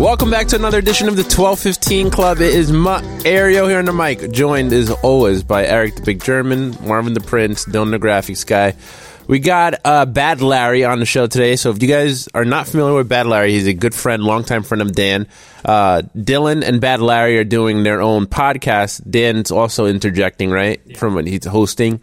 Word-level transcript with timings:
Welcome 0.00 0.30
back 0.30 0.46
to 0.46 0.56
another 0.56 0.78
edition 0.78 1.08
of 1.08 1.16
the 1.16 1.24
1215 1.24 2.10
Club. 2.10 2.40
It 2.40 2.54
is 2.54 2.72
Mario 2.72 3.68
here 3.68 3.78
on 3.78 3.84
the 3.84 3.92
mic, 3.92 4.32
joined 4.32 4.72
as 4.72 4.90
always 4.90 5.42
by 5.42 5.66
Eric 5.66 5.96
the 5.96 6.00
Big 6.00 6.24
German, 6.24 6.74
Marvin 6.86 7.12
the 7.12 7.20
Prince, 7.20 7.66
Dylan 7.66 7.90
the 7.90 7.98
Graphics 7.98 8.46
Guy. 8.46 8.74
We 9.26 9.40
got 9.40 9.74
uh, 9.84 10.06
Bad 10.06 10.40
Larry 10.40 10.86
on 10.86 11.00
the 11.00 11.04
show 11.04 11.26
today. 11.26 11.54
So 11.56 11.68
if 11.68 11.82
you 11.82 11.88
guys 11.88 12.28
are 12.28 12.46
not 12.46 12.66
familiar 12.66 12.94
with 12.94 13.10
Bad 13.10 13.26
Larry, 13.26 13.52
he's 13.52 13.66
a 13.66 13.74
good 13.74 13.94
friend, 13.94 14.22
longtime 14.24 14.62
friend 14.62 14.80
of 14.80 14.92
Dan. 14.92 15.28
Uh, 15.66 16.00
Dylan 16.16 16.64
and 16.66 16.80
Bad 16.80 17.02
Larry 17.02 17.36
are 17.36 17.44
doing 17.44 17.82
their 17.82 18.00
own 18.00 18.24
podcast. 18.24 19.08
Dan's 19.08 19.50
also 19.50 19.84
interjecting, 19.84 20.48
right, 20.48 20.96
from 20.96 21.14
what 21.14 21.26
he's 21.26 21.44
hosting. 21.44 22.02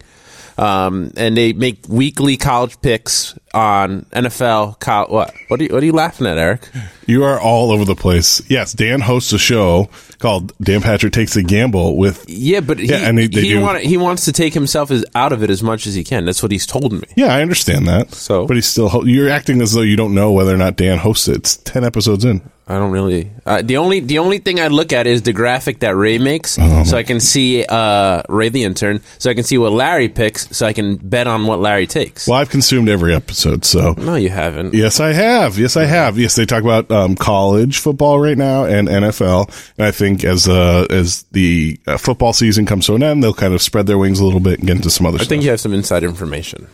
Um, 0.56 1.12
and 1.16 1.36
they 1.36 1.52
make 1.52 1.88
weekly 1.88 2.36
college 2.36 2.80
picks 2.80 3.36
on 3.58 4.02
NFL. 4.12 4.78
Co- 4.80 5.06
what? 5.12 5.34
What 5.48 5.60
are 5.60 5.64
you, 5.64 5.70
what 5.72 5.82
are 5.82 5.86
you 5.86 5.92
laughing 5.92 6.26
at, 6.26 6.38
Eric? 6.38 6.68
You 7.06 7.24
are 7.24 7.40
all 7.40 7.70
over 7.72 7.84
the 7.84 7.94
place. 7.94 8.40
Yes, 8.50 8.72
Dan 8.72 9.00
hosts 9.00 9.32
a 9.32 9.38
show 9.38 9.88
called 10.18 10.52
Dan 10.58 10.80
Patrick 10.82 11.12
Takes 11.12 11.36
a 11.36 11.42
Gamble 11.42 11.96
with. 11.96 12.24
Yeah, 12.28 12.60
but 12.60 12.78
he, 12.78 12.86
Yeah, 12.86 13.08
and 13.08 13.16
they- 13.18 13.26
they 13.28 13.40
he, 13.42 13.48
do- 13.50 13.60
want, 13.60 13.80
he 13.80 13.96
wants 13.96 14.24
to 14.26 14.32
take 14.32 14.54
himself 14.54 14.90
as, 14.90 15.04
out 15.14 15.32
of 15.32 15.42
it 15.42 15.50
as 15.50 15.62
much 15.62 15.86
as 15.86 15.94
he 15.94 16.04
can. 16.04 16.24
That's 16.24 16.42
what 16.42 16.52
he's 16.52 16.66
told 16.66 16.92
me. 16.92 17.02
Yeah, 17.16 17.34
I 17.34 17.42
understand 17.42 17.86
that. 17.88 18.12
So? 18.14 18.46
but 18.46 18.56
he's 18.56 18.66
still 18.66 19.06
you're 19.08 19.28
acting 19.30 19.60
as 19.62 19.72
though 19.72 19.82
you 19.82 19.96
don't 19.96 20.14
know 20.14 20.32
whether 20.32 20.54
or 20.54 20.58
not 20.58 20.76
Dan 20.76 20.98
hosts 20.98 21.28
it. 21.28 21.36
It's 21.36 21.56
ten 21.56 21.84
episodes 21.84 22.24
in. 22.24 22.42
I 22.70 22.74
don't 22.74 22.90
really. 22.90 23.30
Uh, 23.46 23.62
the 23.62 23.78
only 23.78 24.00
the 24.00 24.18
only 24.18 24.36
thing 24.38 24.60
I 24.60 24.66
look 24.68 24.92
at 24.92 25.06
is 25.06 25.22
the 25.22 25.32
graphic 25.32 25.80
that 25.80 25.96
Ray 25.96 26.18
makes, 26.18 26.58
Oh. 26.60 26.84
so 26.84 26.98
I 26.98 27.02
can 27.02 27.18
see 27.18 27.64
uh, 27.64 28.22
Ray 28.28 28.50
the 28.50 28.64
intern, 28.64 29.00
so 29.18 29.30
I 29.30 29.34
can 29.34 29.42
see 29.44 29.56
what 29.56 29.72
Larry 29.72 30.10
picks, 30.10 30.54
so 30.54 30.66
I 30.66 30.74
can 30.74 30.96
bet 30.96 31.26
on 31.26 31.46
what 31.46 31.60
Larry 31.60 31.86
takes. 31.86 32.28
Well, 32.28 32.38
I've 32.38 32.50
consumed 32.50 32.90
every 32.90 33.14
episode, 33.14 33.64
so 33.64 33.94
No, 33.96 34.16
you 34.16 34.28
haven't. 34.28 34.74
yes, 34.74 35.00
I 35.00 35.14
have. 35.14 35.58
Yes, 35.58 35.78
I 35.78 35.86
have. 35.86 36.18
Yes, 36.18 36.36
they 36.36 36.44
talk 36.44 36.62
about 36.62 36.90
um, 36.90 37.14
college 37.16 37.78
football 37.78 38.20
right 38.20 38.36
now 38.36 38.64
and 38.64 38.86
NFL, 38.86 39.48
and 39.78 39.86
I 39.86 39.90
think 39.90 40.22
as 40.24 40.46
uh, 40.46 40.86
as 40.90 41.22
the 41.32 41.80
uh, 41.86 41.96
football 41.96 42.34
season 42.34 42.66
comes 42.66 42.84
to 42.86 42.94
an 42.94 43.02
end, 43.02 43.24
they'll 43.24 43.32
kind 43.32 43.54
of 43.54 43.62
spread 43.62 43.86
their 43.86 43.96
wings 43.98 44.20
a 44.20 44.24
little 44.26 44.40
bit 44.40 44.58
and 44.58 44.66
get 44.68 44.76
into 44.76 44.90
some 44.90 45.06
other 45.06 45.16
stuff. 45.16 45.22
I 45.22 45.24
stuff. 45.24 45.28
think 45.30 45.44
you 45.44 45.50
have 45.50 45.60
some 45.60 45.72
inside 45.72 46.04
information. 46.04 46.66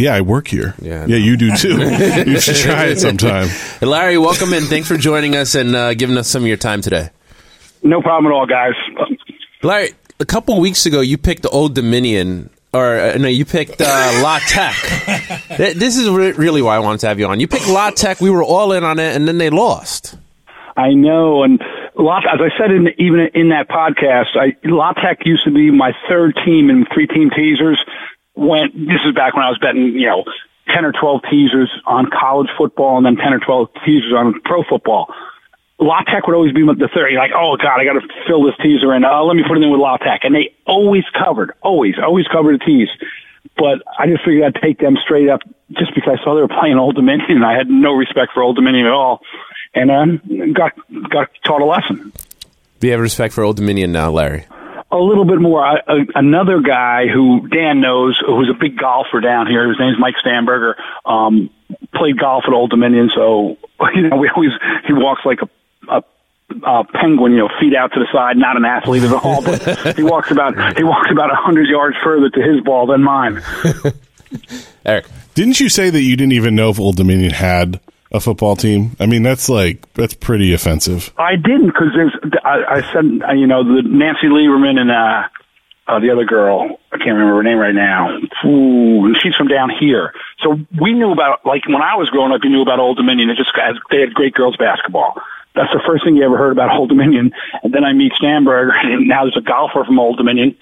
Yeah, 0.00 0.14
I 0.14 0.20
work 0.22 0.48
here. 0.48 0.74
Yeah, 0.80 1.00
yeah, 1.00 1.06
know. 1.06 1.16
you 1.16 1.36
do 1.36 1.56
too. 1.56 1.78
you 2.30 2.40
should 2.40 2.56
try 2.56 2.86
it 2.86 2.98
sometime. 2.98 3.48
Hey, 3.48 3.86
Larry, 3.86 4.18
welcome 4.18 4.52
in. 4.52 4.64
Thanks 4.64 4.88
for 4.88 4.96
joining 4.96 5.36
us 5.36 5.54
and 5.54 5.74
uh, 5.76 5.94
giving 5.94 6.16
us 6.16 6.28
some 6.28 6.42
of 6.42 6.48
your 6.48 6.56
time 6.56 6.80
today. 6.80 7.10
No 7.82 8.02
problem 8.02 8.32
at 8.32 8.34
all, 8.34 8.46
guys. 8.46 8.72
Larry, 9.62 9.90
a 10.18 10.24
couple 10.24 10.58
weeks 10.60 10.86
ago, 10.86 11.00
you 11.00 11.18
picked 11.18 11.42
the 11.42 11.50
Old 11.50 11.74
Dominion, 11.74 12.50
or 12.72 12.98
uh, 12.98 13.16
no, 13.18 13.28
you 13.28 13.44
picked 13.44 13.80
uh, 13.80 13.84
La 14.22 14.38
Tech. 14.38 14.74
This 15.56 15.96
is 15.96 16.08
re- 16.08 16.32
really 16.32 16.62
why 16.62 16.76
I 16.76 16.78
wanted 16.78 17.00
to 17.00 17.08
have 17.08 17.18
you 17.18 17.26
on. 17.26 17.40
You 17.40 17.48
picked 17.48 17.68
La 17.68 17.90
Tech. 17.90 18.20
We 18.20 18.30
were 18.30 18.44
all 18.44 18.72
in 18.72 18.84
on 18.84 18.98
it, 18.98 19.14
and 19.14 19.28
then 19.28 19.38
they 19.38 19.50
lost. 19.50 20.16
I 20.76 20.94
know, 20.94 21.42
and 21.42 21.60
lot, 21.96 22.24
as 22.26 22.40
I 22.40 22.56
said 22.58 22.70
in 22.70 22.88
even 22.98 23.30
in 23.34 23.48
that 23.50 23.68
podcast, 23.68 24.36
I, 24.36 24.56
La 24.64 24.92
Tech 24.92 25.18
used 25.24 25.44
to 25.44 25.50
be 25.50 25.70
my 25.70 25.92
third 26.08 26.38
team 26.44 26.70
in 26.70 26.86
three 26.92 27.06
team 27.06 27.30
teasers. 27.30 27.82
When 28.34 28.86
this 28.86 29.00
is 29.04 29.14
back 29.14 29.34
when 29.34 29.44
I 29.44 29.48
was 29.48 29.58
betting, 29.58 29.82
you 29.94 30.06
know, 30.06 30.24
ten 30.72 30.84
or 30.84 30.92
twelve 30.92 31.22
teasers 31.30 31.70
on 31.84 32.10
college 32.10 32.48
football, 32.56 32.96
and 32.96 33.04
then 33.04 33.16
ten 33.16 33.32
or 33.32 33.40
twelve 33.40 33.68
teasers 33.84 34.12
on 34.16 34.40
pro 34.44 34.62
football. 34.62 35.12
La 35.78 36.02
Tech 36.02 36.26
would 36.26 36.36
always 36.36 36.52
be 36.52 36.62
the 36.62 36.90
third. 36.94 37.10
You're 37.10 37.20
like, 37.20 37.32
oh 37.34 37.56
god, 37.56 37.80
I 37.80 37.84
got 37.84 37.94
to 37.94 38.06
fill 38.28 38.44
this 38.44 38.54
teaser 38.62 38.94
in. 38.94 39.04
Uh, 39.04 39.22
let 39.24 39.34
me 39.34 39.42
put 39.46 39.56
it 39.56 39.62
in 39.62 39.70
with 39.70 39.80
La 39.80 39.96
Tech, 39.96 40.20
and 40.24 40.34
they 40.34 40.54
always 40.66 41.04
covered, 41.16 41.52
always, 41.62 41.94
always 41.98 42.26
covered 42.28 42.60
the 42.60 42.64
tease. 42.64 42.88
But 43.56 43.82
I 43.98 44.06
just 44.06 44.24
figured 44.24 44.44
I'd 44.44 44.60
take 44.60 44.78
them 44.78 44.96
straight 45.02 45.28
up 45.28 45.40
just 45.72 45.94
because 45.94 46.18
I 46.18 46.22
saw 46.22 46.34
they 46.34 46.42
were 46.42 46.48
playing 46.48 46.76
Old 46.76 46.96
Dominion, 46.96 47.30
and 47.30 47.44
I 47.44 47.56
had 47.56 47.68
no 47.68 47.94
respect 47.94 48.32
for 48.34 48.42
Old 48.42 48.56
Dominion 48.56 48.86
at 48.86 48.92
all, 48.92 49.22
and 49.74 49.90
um, 49.90 50.52
got 50.52 50.72
got 51.08 51.30
taught 51.44 51.62
a 51.62 51.64
lesson. 51.64 52.12
Do 52.80 52.86
you 52.86 52.92
have 52.92 53.00
respect 53.00 53.32
for 53.34 53.42
Old 53.42 53.56
Dominion 53.56 53.92
now, 53.92 54.10
Larry? 54.10 54.46
A 54.92 54.96
little 54.96 55.24
bit 55.24 55.40
more. 55.40 55.64
I, 55.64 55.76
a, 55.86 56.06
another 56.16 56.60
guy 56.60 57.06
who 57.06 57.46
Dan 57.48 57.80
knows, 57.80 58.20
who's 58.24 58.50
a 58.50 58.58
big 58.58 58.76
golfer 58.76 59.20
down 59.20 59.46
here. 59.46 59.68
His 59.68 59.78
name's 59.78 59.98
Mike 59.98 60.16
Stamberger. 60.24 60.74
Um, 61.04 61.50
played 61.94 62.18
golf 62.18 62.44
at 62.46 62.52
Old 62.52 62.70
Dominion, 62.70 63.10
so 63.14 63.56
you 63.94 64.08
know 64.08 64.16
we 64.16 64.28
always 64.28 64.50
he 64.86 64.92
walks 64.92 65.24
like 65.24 65.40
a, 65.42 65.48
a 65.88 66.02
uh, 66.64 66.84
penguin, 66.92 67.32
you 67.32 67.38
know, 67.38 67.48
feet 67.60 67.74
out 67.74 67.92
to 67.92 68.00
the 68.00 68.06
side, 68.12 68.36
not 68.36 68.56
an 68.56 68.64
athlete 68.64 69.04
at 69.04 69.12
all, 69.12 69.42
but 69.42 69.96
he 69.96 70.02
walks 70.02 70.30
about 70.30 70.76
he 70.76 70.84
walks 70.84 71.10
about 71.10 71.30
a 71.30 71.36
hundred 71.36 71.68
yards 71.68 71.96
further 72.02 72.28
to 72.30 72.42
his 72.42 72.60
ball 72.62 72.86
than 72.86 73.02
mine. 73.02 73.40
Eric. 74.84 75.06
Didn't 75.34 75.60
you 75.60 75.68
say 75.68 75.90
that 75.90 76.00
you 76.00 76.16
didn't 76.16 76.32
even 76.32 76.54
know 76.54 76.70
if 76.70 76.80
Old 76.80 76.96
Dominion 76.96 77.30
had 77.30 77.80
a 78.12 78.20
football 78.20 78.56
team? 78.56 78.96
I 78.98 79.06
mean, 79.06 79.22
that's 79.22 79.48
like 79.48 79.92
that's 79.94 80.14
pretty 80.14 80.52
offensive. 80.52 81.12
I 81.16 81.36
didn't 81.36 81.66
because 81.66 81.88
there's 81.94 82.14
I, 82.44 82.64
I 82.68 82.92
said 82.92 83.04
you 83.38 83.46
know 83.46 83.64
the 83.64 83.82
Nancy 83.82 84.26
Lieberman 84.26 84.78
and 84.78 84.90
uh, 84.90 85.28
uh, 85.86 86.00
the 86.00 86.10
other 86.10 86.24
girl 86.24 86.78
I 86.92 86.98
can't 86.98 87.14
remember 87.14 87.36
her 87.36 87.42
name 87.42 87.58
right 87.58 87.74
now. 87.74 88.18
Ooh, 88.44 89.14
she's 89.22 89.34
from 89.36 89.48
down 89.48 89.70
here, 89.70 90.12
so 90.42 90.58
we 90.80 90.92
knew 90.92 91.12
about 91.12 91.46
like 91.46 91.66
when 91.66 91.82
I 91.82 91.96
was 91.96 92.10
growing 92.10 92.32
up, 92.32 92.40
you 92.42 92.50
knew 92.50 92.62
about 92.62 92.80
Old 92.80 92.96
Dominion. 92.96 93.30
It 93.30 93.36
just 93.36 93.52
they 93.90 94.00
had 94.00 94.14
great 94.14 94.34
girls 94.34 94.56
basketball. 94.56 95.20
That's 95.54 95.72
the 95.72 95.82
first 95.86 96.04
thing 96.04 96.16
you 96.16 96.24
ever 96.24 96.38
heard 96.38 96.52
about 96.52 96.76
Old 96.76 96.88
Dominion. 96.88 97.32
And 97.62 97.74
then 97.74 97.84
I 97.84 97.92
meet 97.92 98.12
Stamberger, 98.12 98.72
and 98.72 99.08
now 99.08 99.24
there's 99.24 99.36
a 99.36 99.40
golfer 99.40 99.84
from 99.84 99.98
Old 99.98 100.16
Dominion. 100.16 100.56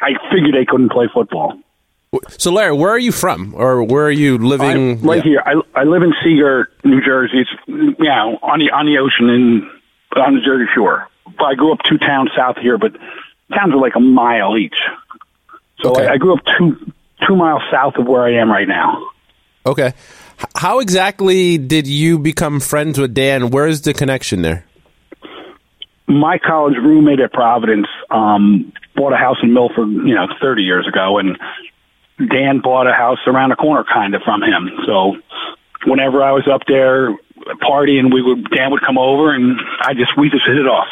I 0.00 0.12
figured 0.30 0.54
they 0.54 0.66
couldn't 0.66 0.90
play 0.90 1.08
football. 1.12 1.58
So, 2.38 2.52
Larry, 2.52 2.74
where 2.76 2.90
are 2.90 2.98
you 2.98 3.12
from, 3.12 3.54
or 3.54 3.82
where 3.82 4.04
are 4.06 4.10
you 4.10 4.38
living? 4.38 4.98
I'm 5.00 5.02
right 5.02 5.22
here. 5.22 5.42
I, 5.44 5.60
I 5.74 5.84
live 5.84 6.02
in 6.02 6.12
Sea 6.22 6.36
Girt, 6.38 6.72
New 6.84 7.00
Jersey. 7.02 7.40
It's 7.40 7.50
you 7.66 7.94
know 7.98 8.38
on 8.42 8.58
the 8.60 8.70
on 8.70 8.86
the 8.86 8.98
ocean 8.98 9.28
and 9.30 9.62
on 10.16 10.34
the 10.34 10.40
Jersey 10.40 10.70
Shore. 10.74 11.08
I 11.38 11.54
grew 11.54 11.72
up 11.72 11.80
two 11.88 11.98
towns 11.98 12.30
south 12.36 12.56
here, 12.58 12.78
but 12.78 12.92
towns 13.54 13.72
are 13.74 13.80
like 13.80 13.96
a 13.96 14.00
mile 14.00 14.56
each. 14.56 14.76
So 15.80 15.90
Okay. 15.90 16.06
I, 16.06 16.14
I 16.14 16.16
grew 16.16 16.34
up 16.34 16.40
two 16.58 16.92
two 17.26 17.36
miles 17.36 17.62
south 17.70 17.96
of 17.96 18.06
where 18.06 18.22
I 18.22 18.34
am 18.34 18.50
right 18.50 18.68
now. 18.68 19.10
Okay. 19.64 19.92
How 20.54 20.80
exactly 20.80 21.58
did 21.58 21.86
you 21.86 22.18
become 22.18 22.60
friends 22.60 22.98
with 22.98 23.14
Dan? 23.14 23.50
Where's 23.50 23.80
the 23.82 23.94
connection 23.94 24.42
there? 24.42 24.64
My 26.06 26.38
college 26.38 26.76
roommate 26.76 27.20
at 27.20 27.32
Providence 27.32 27.88
um, 28.10 28.72
bought 28.94 29.12
a 29.12 29.16
house 29.16 29.38
in 29.42 29.52
Milford, 29.52 29.88
you 29.88 30.14
know, 30.14 30.28
30 30.40 30.62
years 30.62 30.86
ago, 30.86 31.18
and 31.18 31.36
Dan 32.18 32.60
bought 32.60 32.86
a 32.86 32.92
house 32.92 33.18
around 33.26 33.50
the 33.50 33.56
corner, 33.56 33.84
kind 33.84 34.14
of 34.14 34.22
from 34.22 34.42
him. 34.42 34.70
So 34.86 35.16
whenever 35.86 36.22
I 36.22 36.32
was 36.32 36.48
up 36.48 36.62
there 36.66 37.14
partying, 37.62 38.12
we 38.12 38.22
would 38.22 38.50
Dan 38.50 38.70
would 38.70 38.82
come 38.82 38.98
over, 38.98 39.34
and 39.34 39.58
I 39.80 39.94
just 39.94 40.16
we 40.16 40.30
just 40.30 40.46
hit 40.46 40.56
it 40.56 40.66
off. 40.66 40.88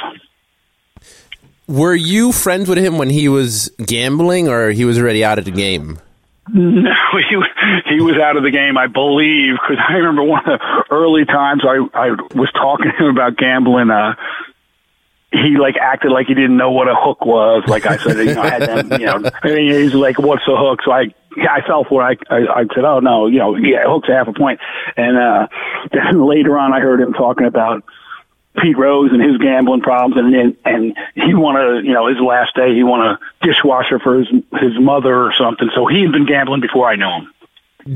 Were 1.66 1.94
you 1.94 2.32
friends 2.32 2.68
with 2.68 2.78
him 2.78 2.98
when 2.98 3.08
he 3.08 3.28
was 3.28 3.70
gambling, 3.78 4.48
or 4.48 4.70
he 4.70 4.84
was 4.84 4.98
already 4.98 5.24
out 5.24 5.38
of 5.38 5.46
the 5.46 5.50
game? 5.50 5.98
No, 6.52 6.90
he 7.12 7.36
he 7.94 8.00
was 8.02 8.16
out 8.22 8.36
of 8.36 8.42
the 8.42 8.50
game, 8.50 8.76
I 8.76 8.86
believe, 8.86 9.54
because 9.54 9.82
I 9.88 9.94
remember 9.94 10.24
one 10.24 10.40
of 10.40 10.60
the 10.60 10.84
early 10.90 11.24
times 11.24 11.62
I 11.64 11.78
I 11.94 12.10
was 12.34 12.50
talking 12.52 12.90
to 12.90 13.04
him 13.04 13.10
about 13.10 13.36
gambling. 13.36 13.90
Uh, 13.90 14.14
he 15.34 15.56
like 15.58 15.76
acted 15.76 16.12
like 16.12 16.26
he 16.26 16.34
didn't 16.34 16.56
know 16.56 16.70
what 16.70 16.88
a 16.88 16.94
hook 16.94 17.24
was. 17.24 17.64
Like 17.66 17.86
I 17.86 17.96
said, 17.96 18.16
you 18.18 18.34
know, 18.34 18.42
I 18.42 18.50
had 18.50 18.62
them, 18.62 19.00
you 19.00 19.06
know, 19.06 19.16
and 19.42 19.58
he's 19.58 19.94
like, 19.94 20.18
"What's 20.18 20.46
a 20.46 20.56
hook?" 20.56 20.80
So 20.84 20.92
I 20.92 21.12
I 21.36 21.60
fell 21.66 21.84
for 21.84 22.08
it. 22.08 22.20
I, 22.30 22.36
I 22.36 22.60
I 22.60 22.64
said, 22.74 22.84
"Oh 22.84 23.00
no, 23.00 23.26
you 23.26 23.38
know, 23.38 23.56
yeah, 23.56 23.84
hook's 23.86 24.08
half 24.08 24.28
a 24.28 24.32
point." 24.32 24.60
And 24.96 25.16
uh, 25.16 25.48
then 25.92 26.24
later 26.24 26.56
on, 26.58 26.72
I 26.72 26.80
heard 26.80 27.00
him 27.00 27.12
talking 27.12 27.46
about 27.46 27.82
Pete 28.60 28.78
Rose 28.78 29.10
and 29.12 29.22
his 29.22 29.38
gambling 29.38 29.80
problems, 29.80 30.16
and 30.16 30.34
and, 30.34 30.56
and 30.64 30.98
he 31.14 31.34
won 31.34 31.56
a 31.56 31.82
you 31.82 31.92
know 31.92 32.06
his 32.06 32.18
last 32.20 32.54
day 32.54 32.74
he 32.74 32.84
won 32.84 33.00
a 33.00 33.18
dishwasher 33.42 33.98
for 33.98 34.18
his 34.18 34.28
his 34.60 34.78
mother 34.78 35.14
or 35.14 35.32
something. 35.32 35.68
So 35.74 35.86
he 35.86 36.02
had 36.02 36.12
been 36.12 36.26
gambling 36.26 36.60
before 36.60 36.88
I 36.88 36.96
knew 36.96 37.10
him. 37.10 37.34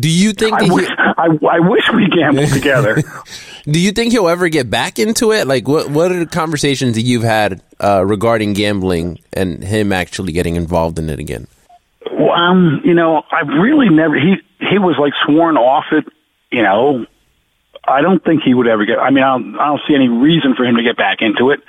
Do 0.00 0.10
you 0.10 0.32
think 0.32 0.54
I 0.54 0.72
wish 0.72 0.88
I, 0.98 1.28
I 1.50 1.60
wish 1.60 1.90
we 1.92 2.08
gambled 2.08 2.50
together. 2.50 3.02
do 3.70 3.78
you 3.78 3.92
think 3.92 4.12
he'll 4.12 4.28
ever 4.28 4.48
get 4.48 4.70
back 4.70 4.98
into 4.98 5.32
it? 5.32 5.46
Like, 5.46 5.68
what 5.68 5.90
what 5.90 6.10
are 6.10 6.18
the 6.18 6.26
conversations 6.26 6.94
that 6.94 7.02
you've 7.02 7.22
had 7.22 7.62
uh, 7.80 8.04
regarding 8.04 8.54
gambling 8.54 9.18
and 9.32 9.62
him 9.62 9.92
actually 9.92 10.32
getting 10.32 10.56
involved 10.56 10.98
in 10.98 11.10
it 11.10 11.18
again? 11.18 11.46
Well, 12.10 12.32
um, 12.32 12.80
you 12.84 12.94
know, 12.94 13.22
I've 13.30 13.48
really 13.48 13.90
never. 13.90 14.14
He 14.14 14.36
he 14.58 14.78
was 14.78 14.96
like 14.98 15.12
sworn 15.26 15.56
off 15.56 15.86
it. 15.92 16.04
You 16.50 16.62
know, 16.62 17.06
I 17.86 18.00
don't 18.00 18.24
think 18.24 18.42
he 18.42 18.54
would 18.54 18.66
ever 18.66 18.86
get. 18.86 18.98
I 18.98 19.10
mean, 19.10 19.22
I 19.22 19.36
don't, 19.36 19.58
I 19.58 19.66
don't 19.66 19.80
see 19.86 19.94
any 19.94 20.08
reason 20.08 20.54
for 20.54 20.64
him 20.64 20.76
to 20.76 20.82
get 20.82 20.96
back 20.96 21.18
into 21.20 21.50
it. 21.50 21.60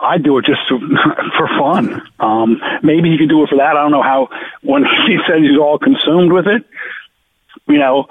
I 0.00 0.18
do 0.18 0.38
it 0.38 0.44
just 0.44 0.60
to, 0.68 0.78
for 1.36 1.48
fun. 1.58 2.02
Um, 2.18 2.60
maybe 2.82 3.10
he 3.10 3.18
could 3.18 3.28
do 3.28 3.42
it 3.42 3.48
for 3.48 3.56
that. 3.56 3.76
I 3.76 3.82
don't 3.82 3.92
know 3.92 4.02
how. 4.02 4.28
When 4.62 4.84
he 5.06 5.18
says 5.28 5.40
he's 5.40 5.58
all 5.58 5.78
consumed 5.78 6.32
with 6.32 6.46
it, 6.46 6.64
you 7.68 7.78
know, 7.78 8.08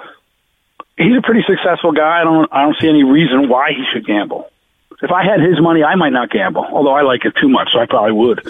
he's 0.98 1.16
a 1.16 1.22
pretty 1.22 1.42
successful 1.46 1.92
guy. 1.92 2.20
I 2.20 2.24
don't. 2.24 2.48
I 2.52 2.62
don't 2.62 2.76
see 2.80 2.88
any 2.88 3.04
reason 3.04 3.48
why 3.48 3.70
he 3.70 3.84
should 3.92 4.06
gamble. 4.06 4.50
If 5.00 5.10
I 5.10 5.24
had 5.24 5.40
his 5.40 5.60
money, 5.60 5.84
I 5.84 5.94
might 5.94 6.12
not 6.12 6.30
gamble. 6.30 6.64
Although 6.64 6.92
I 6.92 7.02
like 7.02 7.24
it 7.24 7.34
too 7.40 7.48
much, 7.48 7.70
so 7.72 7.78
I 7.78 7.86
probably 7.86 8.12
would. 8.12 8.46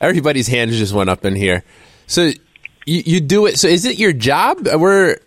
Everybody's 0.00 0.48
hands 0.48 0.76
just 0.76 0.94
went 0.94 1.10
up 1.10 1.24
in 1.24 1.36
here. 1.36 1.62
So 2.06 2.22
you, 2.86 3.02
you 3.04 3.20
do 3.20 3.46
it. 3.46 3.58
So 3.58 3.68
is 3.68 3.84
it 3.84 3.98
your 3.98 4.12
job? 4.12 4.66
We're 4.66 5.18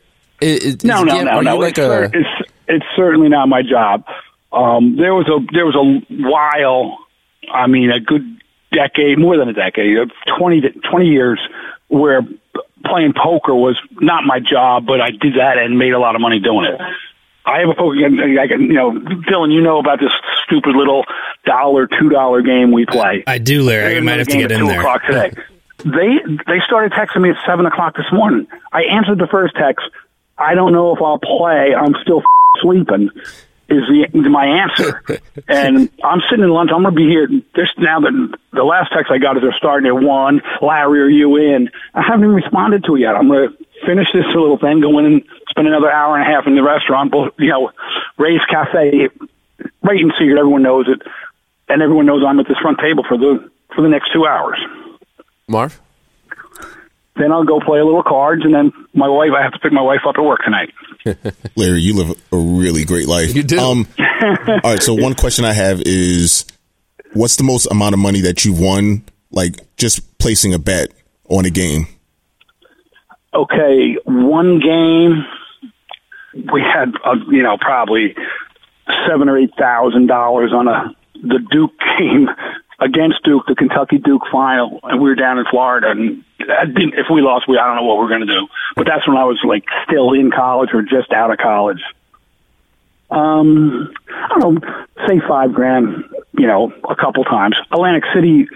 is, 0.42 0.84
no, 0.84 1.04
no, 1.04 1.16
gam- 1.16 1.26
no, 1.26 1.32
are 1.32 1.44
no. 1.44 1.58
Like 1.58 1.78
it's, 1.78 1.80
a, 1.80 2.04
it's 2.06 2.50
it's 2.68 2.86
certainly 2.96 3.30
not 3.30 3.48
my 3.48 3.62
job. 3.62 4.04
Um, 4.52 4.96
there 4.98 5.14
was 5.14 5.28
a 5.28 5.46
there 5.54 5.66
was 5.66 5.76
a 5.76 6.14
while. 6.30 6.98
I 7.52 7.68
mean, 7.68 7.92
a 7.92 8.00
good 8.00 8.42
decade, 8.72 9.20
more 9.20 9.38
than 9.38 9.48
a 9.48 9.54
decade, 9.54 9.98
uh, 9.98 10.06
20, 10.38 10.62
20 10.62 11.06
years, 11.06 11.40
where 11.88 12.22
playing 12.86 13.14
poker 13.14 13.54
was 13.54 13.80
not 13.92 14.24
my 14.26 14.40
job, 14.40 14.86
but 14.86 15.02
I 15.02 15.12
did 15.12 15.36
that 15.36 15.58
and 15.58 15.78
made 15.78 15.94
a 15.94 16.00
lot 16.00 16.16
of 16.16 16.22
money 16.22 16.40
doing 16.40 16.66
it. 16.66 16.80
I 17.46 17.60
have 17.60 17.70
a 17.70 17.74
poker 17.76 17.96
game. 17.96 18.20
I 18.40 18.48
can, 18.48 18.62
you 18.62 18.74
know, 18.74 18.92
Dylan, 18.92 19.54
you 19.54 19.62
know 19.62 19.78
about 19.78 20.00
this 20.00 20.12
stupid 20.46 20.76
little 20.76 21.06
dollar, 21.46 21.88
two 21.88 22.10
dollar 22.10 22.42
game 22.42 22.72
we 22.72 22.86
play. 22.86 23.24
I 23.28 23.38
do, 23.38 23.62
Larry. 23.64 23.98
I 23.98 24.00
might 24.00 24.18
have 24.20 24.28
to 24.30 24.38
get 24.38 24.52
in 24.52 24.60
two 24.62 24.68
there. 24.68 24.80
o'clock 24.80 25.04
today. 25.06 25.32
They 25.80 26.18
they 26.48 26.60
started 26.66 26.94
texting 26.94 27.22
me 27.22 27.30
at 27.30 27.38
seven 27.46 27.66
o'clock 27.66 27.96
this 27.96 28.12
morning. 28.12 28.48
I 28.72 28.84
answered 28.84 29.20
the 29.20 29.28
first 29.28 29.56
text. 29.56 29.86
I 30.38 30.56
don't 30.56 30.74
know 30.74 30.96
if 30.96 31.02
I'll 31.02 31.20
play. 31.20 31.76
I'm 31.76 31.94
still 32.02 32.20
f- 32.20 32.62
sleeping. 32.62 33.10
Is 33.68 33.82
the 33.88 34.30
my 34.30 34.46
answer? 34.46 35.02
and 35.48 35.90
I'm 36.04 36.22
sitting 36.30 36.46
in 36.46 36.52
lunch. 36.52 36.70
I'm 36.74 36.84
going 36.84 36.94
to 36.94 37.00
be 37.00 37.08
here. 37.08 37.28
This 37.28 37.70
now 37.78 38.00
that 38.00 38.38
the 38.54 38.64
last 38.64 38.92
text 38.94 39.12
I 39.12 39.18
got 39.18 39.38
is 39.38 39.44
they're 39.44 39.58
starting 39.58 39.88
at 39.88 39.96
one. 39.96 40.42
Larry, 40.62 41.02
are 41.02 41.10
you 41.10 41.38
in? 41.38 41.72
I 41.94 42.04
haven't 42.04 42.26
even 42.26 42.36
responded 42.36 42.84
to 42.86 42.96
it 42.96 43.00
yet. 43.00 43.16
I'm 43.16 43.28
going 43.28 43.50
to 43.50 43.66
finish 43.86 44.08
this 44.14 44.26
little 44.28 44.58
thing, 44.58 44.82
go 44.82 45.00
in 45.00 45.06
and 45.06 45.24
spend 45.50 45.68
another 45.68 45.92
hour 45.92 46.16
and 46.18 46.30
a 46.30 46.32
half 46.32 46.46
in 46.48 46.56
the 46.56 46.64
restaurant. 46.64 47.12
Both, 47.12 47.34
you 47.40 47.50
know, 47.50 47.72
Ray's 48.18 48.42
Cafe, 48.50 49.10
right 49.82 50.00
in 50.00 50.12
Sea 50.18 50.28
Girt. 50.28 50.38
Everyone 50.38 50.64
knows 50.64 50.88
it, 50.88 51.02
and 51.68 51.82
everyone 51.82 52.06
knows 52.06 52.24
I'm 52.26 52.40
at 52.40 52.48
this 52.48 52.58
front 52.60 52.80
table 52.80 53.04
for 53.08 53.18
the 53.18 53.50
for 53.76 53.82
the 53.82 53.90
next 53.90 54.14
two 54.14 54.26
hours. 54.26 54.60
Marv? 55.48 55.82
Then 57.16 57.32
I'll 57.32 57.46
go 57.46 57.60
play 57.60 57.80
a 57.80 57.86
little 57.86 58.04
cards, 58.04 58.44
and 58.44 58.54
then 58.54 58.74
my 58.94 59.08
wife. 59.08 59.32
I 59.38 59.42
have 59.42 59.54
to 59.54 59.60
pick 59.60 59.72
my 59.72 59.82
wife 59.82 60.02
up 60.08 60.16
at 60.18 60.24
work 60.24 60.44
tonight. 60.44 60.74
Larry, 61.56 61.82
you 61.82 61.96
live 61.96 62.18
a 62.32 62.38
really 62.38 62.86
great 62.86 63.08
life. 63.08 63.36
You 63.36 63.44
do. 63.44 63.60
Um, 63.60 63.88
all 64.00 64.60
right. 64.64 64.82
So 64.82 64.94
one 64.94 65.14
question 65.14 65.46
I 65.46 65.54
have 65.54 65.82
is, 65.86 66.46
what's 67.14 67.36
the 67.36 67.44
most 67.44 67.68
amount 67.68 67.94
of 67.94 68.00
money 68.00 68.22
that 68.22 68.46
you've 68.46 68.60
won, 68.60 69.04
like 69.32 69.56
just 69.78 70.18
placing 70.18 70.54
a 70.54 70.60
bet 70.60 70.92
on 71.30 71.46
a 71.46 71.50
game? 71.50 71.88
Okay, 73.34 73.98
one 74.06 74.60
game 74.60 75.26
we 76.52 76.62
had, 76.62 76.94
uh, 77.06 77.16
you 77.30 77.44
know, 77.44 77.58
probably 77.60 78.16
seven 79.08 79.30
or 79.30 79.38
eight 79.38 79.52
thousand 79.58 80.08
dollars 80.08 80.54
on 80.54 80.68
a 80.68 80.96
the 81.22 81.40
Duke 81.52 81.72
game 82.00 82.30
against 82.80 83.24
Duke, 83.24 83.46
the 83.48 83.56
Kentucky 83.56 83.98
Duke 83.98 84.24
final, 84.32 84.80
and 84.84 85.02
we 85.02 85.10
were 85.10 85.16
down 85.16 85.40
in 85.40 85.46
Florida. 85.46 85.92
And 85.92 86.24
if 86.40 87.08
we 87.12 87.22
lost, 87.22 87.48
we 87.48 87.58
I 87.58 87.66
don't 87.68 87.78
know 87.78 87.84
what 87.84 87.98
we're 87.98 88.10
going 88.10 88.28
to 88.28 88.34
do. 88.34 88.48
But 88.76 88.86
that's 88.86 89.08
when 89.08 89.18
I 89.18 89.24
was 89.24 89.40
like 89.44 89.64
still 89.88 90.14
in 90.14 90.32
college 90.32 90.70
or 90.74 90.82
just 90.82 91.12
out 91.12 91.32
of 91.32 91.38
college. 91.38 91.82
Um, 93.10 93.94
I 94.10 94.40
don't 94.40 94.64
know, 94.64 94.86
say 95.08 95.22
five 95.28 95.54
grand, 95.54 96.06
you 96.38 96.48
know, 96.48 96.74
a 96.90 96.96
couple 96.96 97.24
times. 97.24 97.56
Atlantic 97.72 98.04
City 98.14 98.48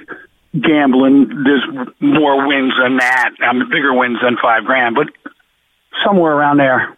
gambling, 0.59 1.43
there's 1.43 1.87
more 1.99 2.47
wins 2.47 2.73
than 2.81 2.97
that. 2.97 3.31
I 3.41 3.53
mean, 3.53 3.69
bigger 3.69 3.93
wins 3.93 4.17
than 4.21 4.37
five 4.41 4.65
grand, 4.65 4.95
but 4.95 5.07
somewhere 6.03 6.33
around 6.33 6.57
there. 6.57 6.95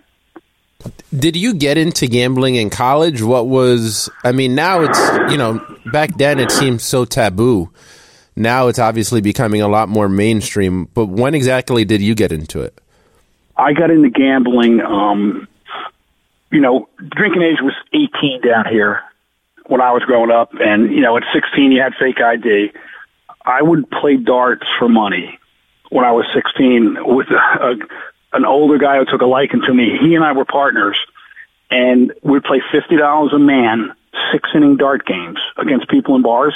Did 1.15 1.35
you 1.35 1.53
get 1.53 1.77
into 1.77 2.07
gambling 2.07 2.55
in 2.55 2.69
college? 2.69 3.21
What 3.21 3.47
was 3.47 4.09
I 4.23 4.31
mean, 4.31 4.55
now 4.55 4.81
it's, 4.81 4.99
you 5.31 5.37
know, 5.37 5.70
back 5.91 6.17
then 6.17 6.39
it 6.39 6.51
seemed 6.51 6.81
so 6.81 7.05
taboo. 7.05 7.69
Now 8.35 8.67
it's 8.67 8.79
obviously 8.79 9.21
becoming 9.21 9.61
a 9.61 9.67
lot 9.67 9.89
more 9.89 10.07
mainstream, 10.07 10.85
but 10.93 11.07
when 11.07 11.35
exactly 11.35 11.85
did 11.85 12.01
you 12.01 12.15
get 12.15 12.31
into 12.31 12.61
it? 12.61 12.79
I 13.57 13.73
got 13.73 13.91
into 13.91 14.09
gambling. 14.09 14.81
Um, 14.81 15.47
you 16.51 16.61
know, 16.61 16.89
drinking 16.97 17.41
age 17.41 17.57
was 17.61 17.73
18 17.93 18.41
down 18.41 18.65
here 18.69 19.01
when 19.67 19.81
I 19.81 19.91
was 19.91 20.03
growing 20.03 20.31
up, 20.31 20.51
and 20.59 20.91
you 20.91 21.01
know, 21.01 21.17
at 21.17 21.23
16 21.33 21.71
you 21.71 21.81
had 21.81 21.93
fake 21.99 22.21
ID. 22.21 22.71
I 23.45 23.61
would 23.61 23.89
play 23.89 24.17
darts 24.17 24.67
for 24.77 24.87
money 24.87 25.39
when 25.89 26.05
I 26.05 26.11
was 26.11 26.25
16 26.33 26.97
with 27.01 27.27
a, 27.29 27.75
an 28.33 28.45
older 28.45 28.77
guy 28.77 28.97
who 28.97 29.05
took 29.05 29.21
a 29.21 29.25
liking 29.25 29.61
to 29.67 29.73
me. 29.73 29.97
He 29.99 30.15
and 30.15 30.23
I 30.23 30.31
were 30.31 30.45
partners, 30.45 30.97
and 31.69 32.13
we'd 32.21 32.43
play 32.43 32.61
fifty 32.71 32.97
dollars 32.97 33.33
a 33.33 33.39
man, 33.39 33.93
six 34.31 34.49
inning 34.55 34.77
dart 34.77 35.05
games 35.05 35.39
against 35.57 35.89
people 35.89 36.15
in 36.15 36.21
bars. 36.21 36.55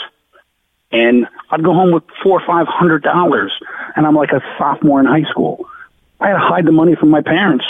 And 0.91 1.27
I'd 1.49 1.63
go 1.63 1.73
home 1.73 1.91
with 1.91 2.03
four 2.23 2.39
or 2.39 2.45
five 2.45 2.67
hundred 2.67 3.03
dollars, 3.03 3.51
and 3.95 4.05
I'm 4.05 4.15
like 4.15 4.31
a 4.31 4.41
sophomore 4.57 4.99
in 4.99 5.05
high 5.05 5.29
school. 5.29 5.67
I 6.19 6.27
had 6.27 6.33
to 6.33 6.39
hide 6.39 6.65
the 6.65 6.71
money 6.71 6.95
from 6.95 7.09
my 7.09 7.21
parents, 7.21 7.65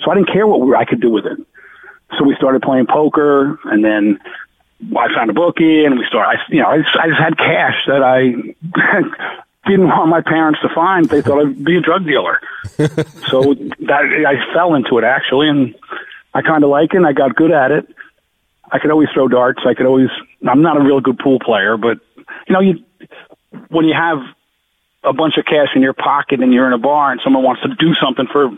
so 0.00 0.10
I 0.10 0.14
didn't 0.14 0.32
care 0.32 0.46
what 0.46 0.78
I 0.78 0.84
could 0.84 1.00
do 1.00 1.10
with 1.10 1.26
it. 1.26 1.38
So 2.18 2.24
we 2.24 2.34
started 2.36 2.62
playing 2.62 2.86
poker, 2.86 3.58
and 3.64 3.84
then 3.84 4.20
I 4.96 5.08
found 5.14 5.30
a 5.30 5.32
bookie, 5.32 5.84
and 5.84 5.98
we 5.98 6.04
started. 6.06 6.38
I, 6.38 6.52
you 6.52 6.60
know, 6.60 6.68
I 6.68 6.78
just, 6.78 6.96
I 6.96 7.08
just 7.08 7.20
had 7.20 7.36
cash 7.36 7.76
that 7.86 8.02
I 8.02 8.30
didn't 9.68 9.88
want 9.88 10.08
my 10.08 10.20
parents 10.20 10.60
to 10.62 10.68
find. 10.74 11.08
They 11.08 11.22
thought 11.22 11.40
I'd 11.40 11.64
be 11.64 11.76
a 11.76 11.80
drug 11.80 12.04
dealer, 12.04 12.40
so 13.30 13.54
that 13.54 14.24
I 14.26 14.54
fell 14.54 14.74
into 14.74 14.98
it 14.98 15.04
actually, 15.04 15.48
and 15.48 15.74
I 16.34 16.42
kind 16.42 16.62
of 16.62 16.70
like 16.70 16.94
it. 16.94 16.98
and 16.98 17.06
I 17.06 17.12
got 17.12 17.36
good 17.36 17.52
at 17.52 17.72
it. 17.72 17.88
I 18.72 18.78
could 18.78 18.90
always 18.90 19.08
throw 19.12 19.28
darts. 19.28 19.62
I 19.66 19.74
could 19.74 19.86
always. 19.86 20.08
I'm 20.48 20.62
not 20.62 20.76
a 20.76 20.80
real 20.80 21.00
good 21.00 21.18
pool 21.18 21.38
player, 21.40 21.76
but 21.76 21.98
you 22.46 22.52
know, 22.54 22.60
you 22.60 22.84
when 23.68 23.84
you 23.84 23.94
have 23.94 24.18
a 25.02 25.12
bunch 25.12 25.36
of 25.38 25.44
cash 25.44 25.68
in 25.74 25.82
your 25.82 25.94
pocket 25.94 26.40
and 26.40 26.52
you're 26.52 26.66
in 26.66 26.72
a 26.72 26.78
bar 26.78 27.10
and 27.10 27.20
someone 27.24 27.42
wants 27.42 27.62
to 27.62 27.68
do 27.78 27.94
something 27.94 28.26
for 28.30 28.50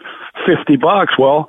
fifty 0.46 0.76
bucks, 0.76 1.18
well, 1.18 1.48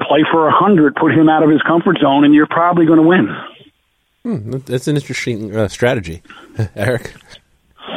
play 0.00 0.24
for 0.30 0.48
a 0.48 0.52
hundred, 0.52 0.96
put 0.96 1.12
him 1.12 1.28
out 1.28 1.42
of 1.42 1.50
his 1.50 1.62
comfort 1.62 1.98
zone, 1.98 2.24
and 2.24 2.34
you're 2.34 2.46
probably 2.46 2.86
going 2.86 3.00
to 3.00 3.06
win. 3.06 3.36
Hmm, 4.22 4.50
that's 4.66 4.88
an 4.88 4.96
interesting 4.96 5.54
uh, 5.54 5.68
strategy, 5.68 6.22
Eric. 6.74 7.14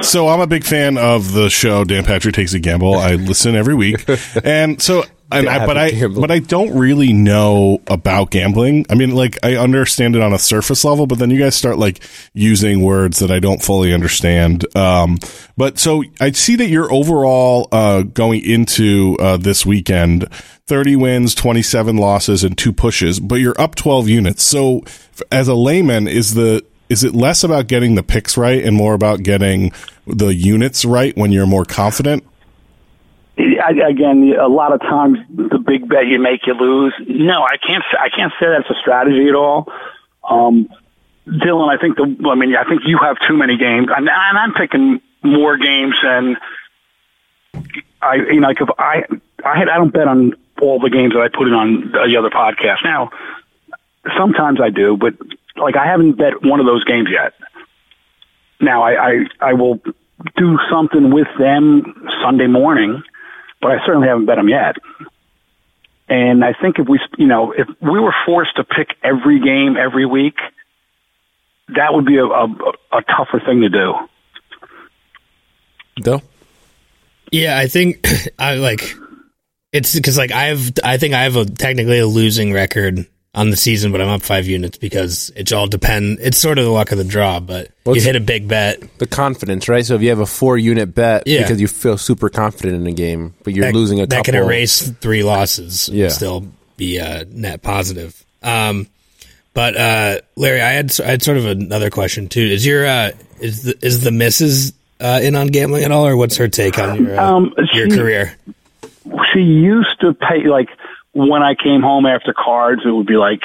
So 0.02 0.28
I'm 0.28 0.40
a 0.40 0.48
big 0.48 0.64
fan 0.64 0.98
of 0.98 1.34
the 1.34 1.50
show. 1.50 1.84
Dan 1.84 2.06
Patrick 2.06 2.36
takes 2.36 2.54
a 2.54 2.60
gamble. 2.60 2.96
I 2.96 3.16
listen 3.16 3.56
every 3.56 3.74
week, 3.74 4.06
and 4.44 4.82
so 4.82 5.04
and 5.04 5.12
I, 5.32 5.66
but 5.66 5.78
I 5.78 5.92
Gamble. 5.92 6.22
but 6.22 6.32
I 6.32 6.40
don't 6.40 6.78
really 6.78 7.14
know 7.14 7.82
about 7.88 8.32
gambling. 8.32 8.86
I 8.90 8.96
mean, 8.96 9.12
like 9.12 9.38
I 9.44 9.58
understand 9.58 10.16
it 10.16 10.22
on 10.22 10.34
a 10.34 10.40
surface 10.40 10.84
level, 10.84 11.08
but 11.08 11.20
then 11.20 11.30
you 11.30 11.40
guys 11.40 11.56
start 11.56 11.78
like 11.78 12.02
using 12.34 12.82
words 12.82 13.20
that 13.20 13.30
I 13.30 13.40
don't 13.40 13.62
fully 13.62 13.94
understand. 13.94 14.66
Um, 14.76 15.18
but 15.56 15.78
so 15.78 16.04
I 16.20 16.32
see 16.32 16.56
that 16.56 16.68
you're 16.70 16.92
overall 16.92 17.68
uh, 17.72 18.04
going 18.04 18.44
into 18.44 19.18
uh, 19.20 19.38
this 19.38 19.66
weekend. 19.66 20.28
30 20.68 20.96
wins, 20.98 21.34
27 21.34 21.98
losses, 21.98 22.44
and 22.44 22.56
two 22.56 22.72
pushes, 22.72 23.20
but 23.20 23.36
you're 23.36 23.60
up 23.60 23.74
12 23.74 24.08
units. 24.08 24.44
So, 24.44 24.84
as 25.32 25.48
a 25.48 25.56
layman, 25.56 26.08
is 26.08 26.36
the 26.36 26.64
is 26.90 27.04
it 27.04 27.16
less 27.16 27.44
about 27.44 27.68
getting 27.68 27.96
the 27.96 28.04
picks 28.04 28.38
right 28.38 28.64
and 28.64 28.76
more 28.76 28.94
about 28.94 29.24
getting 29.24 29.72
the 30.06 30.34
units 30.34 30.86
right 30.86 31.16
when 31.16 31.32
you're 31.32 31.48
more 31.48 31.66
confident? 31.66 32.24
I, 33.40 33.72
again, 33.90 34.34
a 34.38 34.48
lot 34.48 34.74
of 34.74 34.82
times 34.82 35.20
the 35.30 35.60
big 35.60 35.88
bet 35.88 36.08
you 36.08 36.20
make, 36.20 36.46
you 36.46 36.54
lose. 36.54 36.94
No, 37.08 37.42
I 37.42 37.56
can't. 37.58 37.84
I 37.98 38.10
can't 38.10 38.34
say 38.40 38.48
that's 38.48 38.70
a 38.70 38.80
strategy 38.82 39.30
at 39.30 39.36
all. 39.36 39.72
Um, 40.30 40.68
Dylan, 41.26 41.74
I 41.74 41.80
think 41.80 41.96
the. 41.96 42.30
I 42.30 42.36
mean, 42.36 42.56
I 42.56 42.66
think 42.68 42.82
you 42.86 42.98
have 42.98 43.18
too 43.28 43.38
many 43.38 43.58
games, 43.58 43.88
and, 43.96 44.10
and 44.10 44.38
I'm 44.38 44.54
picking 44.54 45.02
more 45.24 45.58
games 45.58 45.96
than 46.04 46.38
I. 48.02 48.16
You 48.16 48.42
know, 48.42 48.48
like 48.48 48.60
if 48.60 48.70
I, 48.78 49.04
I 49.46 49.58
had, 49.58 49.70
I 49.70 49.78
don't 49.78 49.94
bet 49.94 50.08
on 50.08 50.34
all 50.62 50.80
the 50.80 50.90
games 50.90 51.14
that 51.14 51.22
I 51.22 51.30
put 51.30 51.48
in 51.48 51.54
on 51.54 51.92
the 51.92 52.18
other 52.18 52.30
podcast. 52.30 52.84
Now, 52.84 53.12
sometimes 54.18 54.60
I 54.62 54.70
do, 54.70 54.98
but 54.98 55.14
like 55.56 55.78
I 55.78 55.86
haven't 55.86 56.14
bet 56.14 56.44
one 56.44 56.60
of 56.60 56.66
those 56.66 56.84
games 56.84 57.08
yet. 57.10 57.34
Now, 58.60 58.84
I, 58.84 59.12
I, 59.12 59.26
I 59.40 59.54
will 59.54 59.80
do 60.36 60.60
something 60.70 61.12
with 61.12 61.28
them 61.38 62.10
Sunday 62.22 62.48
morning 62.48 63.02
but 63.62 63.72
I 63.72 63.86
certainly 63.86 64.08
haven't 64.08 64.26
bet 64.26 64.38
them 64.38 64.50
yet. 64.50 64.76
And 66.08 66.44
I 66.44 66.54
think 66.54 66.80
if 66.80 66.88
we, 66.88 67.00
you 67.18 67.28
know, 67.28 67.52
if 67.52 67.68
we 67.82 68.00
were 68.00 68.16
forced 68.26 68.56
to 68.56 68.64
pick 68.64 68.96
every 69.04 69.40
game 69.40 69.78
every 69.78 70.06
week, 70.06 70.38
that 71.76 71.94
would 71.94 72.06
be 72.06 72.18
a, 72.18 72.26
a, 72.26 72.46
a 72.92 73.02
tougher 73.04 73.40
thing 73.46 73.62
to 73.62 73.70
do. 73.70 73.94
Though 76.02 76.22
Yeah, 77.32 77.58
I 77.58 77.68
think 77.68 78.08
I 78.40 78.56
like 78.56 78.96
it's 79.72 79.94
because 79.94 80.18
like 80.18 80.32
I've 80.32 80.72
I 80.84 80.98
think 80.98 81.14
I 81.14 81.24
have 81.24 81.36
a 81.36 81.46
technically 81.46 82.00
a 82.00 82.08
losing 82.08 82.54
record 82.54 83.06
on 83.36 83.52
the 83.52 83.58
season, 83.58 83.92
but 83.92 84.02
I'm 84.02 84.10
up 84.10 84.22
five 84.24 84.48
units 84.48 84.78
because 84.78 85.32
it 85.36 85.54
all 85.54 85.68
depend. 85.68 86.18
It's 86.20 86.38
sort 86.40 86.58
of 86.58 86.66
the 86.66 86.72
luck 86.72 86.92
of 86.92 86.98
the 86.98 87.04
draw, 87.04 87.40
but 87.40 87.70
Well, 87.86 87.96
you 87.96 88.02
hit 88.02 88.16
a 88.16 88.20
big 88.20 88.48
bet. 88.48 88.82
The 88.98 89.06
confidence, 89.08 89.70
right? 89.70 89.86
So 89.86 89.96
if 89.96 90.02
you 90.02 90.10
have 90.10 90.20
a 90.20 90.26
four 90.26 90.58
unit 90.58 90.96
bet 90.96 91.24
Yeah. 91.28 91.42
because 91.42 91.62
you 91.62 91.68
feel 91.68 91.98
super 91.98 92.30
confident 92.30 92.76
in 92.82 92.88
a 92.88 92.92
game, 92.92 93.36
but 93.44 93.54
you're 93.54 93.66
that, 93.66 93.74
losing 93.76 94.00
a 94.02 94.08
that 94.08 94.26
couple. 94.26 94.34
can 94.34 94.36
erase 94.44 94.90
three 95.00 95.24
losses. 95.24 95.90
Yeah. 95.90 96.08
still 96.10 96.48
be 96.78 97.00
uh, 97.00 97.26
net 97.30 97.62
positive. 97.62 98.24
Um, 98.42 98.88
but 99.54 99.76
uh, 99.78 100.20
Larry, 100.36 100.62
I 100.62 100.72
had 100.72 100.92
I 101.02 101.08
had 101.12 101.22
sort 101.24 101.38
of 101.38 101.46
another 101.46 101.90
question 101.90 102.30
too. 102.30 102.42
Is 102.42 102.66
your 102.66 102.86
uh, 102.88 103.12
is 103.42 103.64
the 103.64 103.78
is 103.86 104.02
the 104.04 104.12
missus 104.12 104.74
uh, 105.02 105.20
in 105.22 105.36
on 105.36 105.48
gambling 105.48 105.84
at 105.84 105.92
all, 105.92 106.08
or 106.08 106.16
what's 106.18 106.38
her 106.38 106.48
take 106.48 106.80
on 106.80 107.04
your 107.06 107.20
uh, 107.20 107.32
Um, 107.36 107.54
your 107.74 107.90
she- 107.90 107.96
career? 107.98 108.38
she 109.34 109.40
used 109.42 110.00
to 110.02 110.14
pay 110.14 110.48
like 110.48 110.70
when 111.28 111.44
I 111.44 111.56
came 111.56 111.82
home 111.82 112.06
after 112.06 112.34
cards, 112.34 112.82
it 112.86 112.92
would 112.92 113.08
be 113.08 113.18
like 113.18 113.42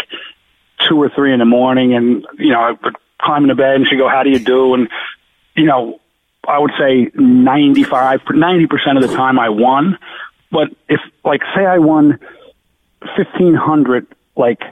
two 0.88 1.00
or 1.00 1.08
three 1.08 1.32
in 1.32 1.40
the 1.40 1.44
morning, 1.44 1.94
and 1.94 2.26
you 2.38 2.50
know 2.50 2.60
I 2.60 2.70
would 2.70 2.96
climb 3.20 3.42
into 3.42 3.54
bed 3.54 3.76
and 3.76 3.88
she'd 3.88 3.96
go, 3.96 4.08
"How 4.08 4.22
do 4.22 4.30
you 4.30 4.38
do?" 4.38 4.74
And 4.74 4.88
you 5.56 5.64
know, 5.64 6.00
I 6.46 6.58
would 6.58 6.72
say 6.78 7.10
95, 7.14 8.22
90 8.30 8.66
percent 8.66 8.98
of 8.98 9.08
the 9.08 9.14
time 9.16 9.38
I 9.38 9.48
won, 9.48 9.98
but 10.50 10.68
if 10.88 11.00
like 11.24 11.42
say 11.54 11.66
I 11.66 11.78
won 11.78 12.20
fifteen 13.16 13.54
hundred 13.54 14.06
like 14.36 14.62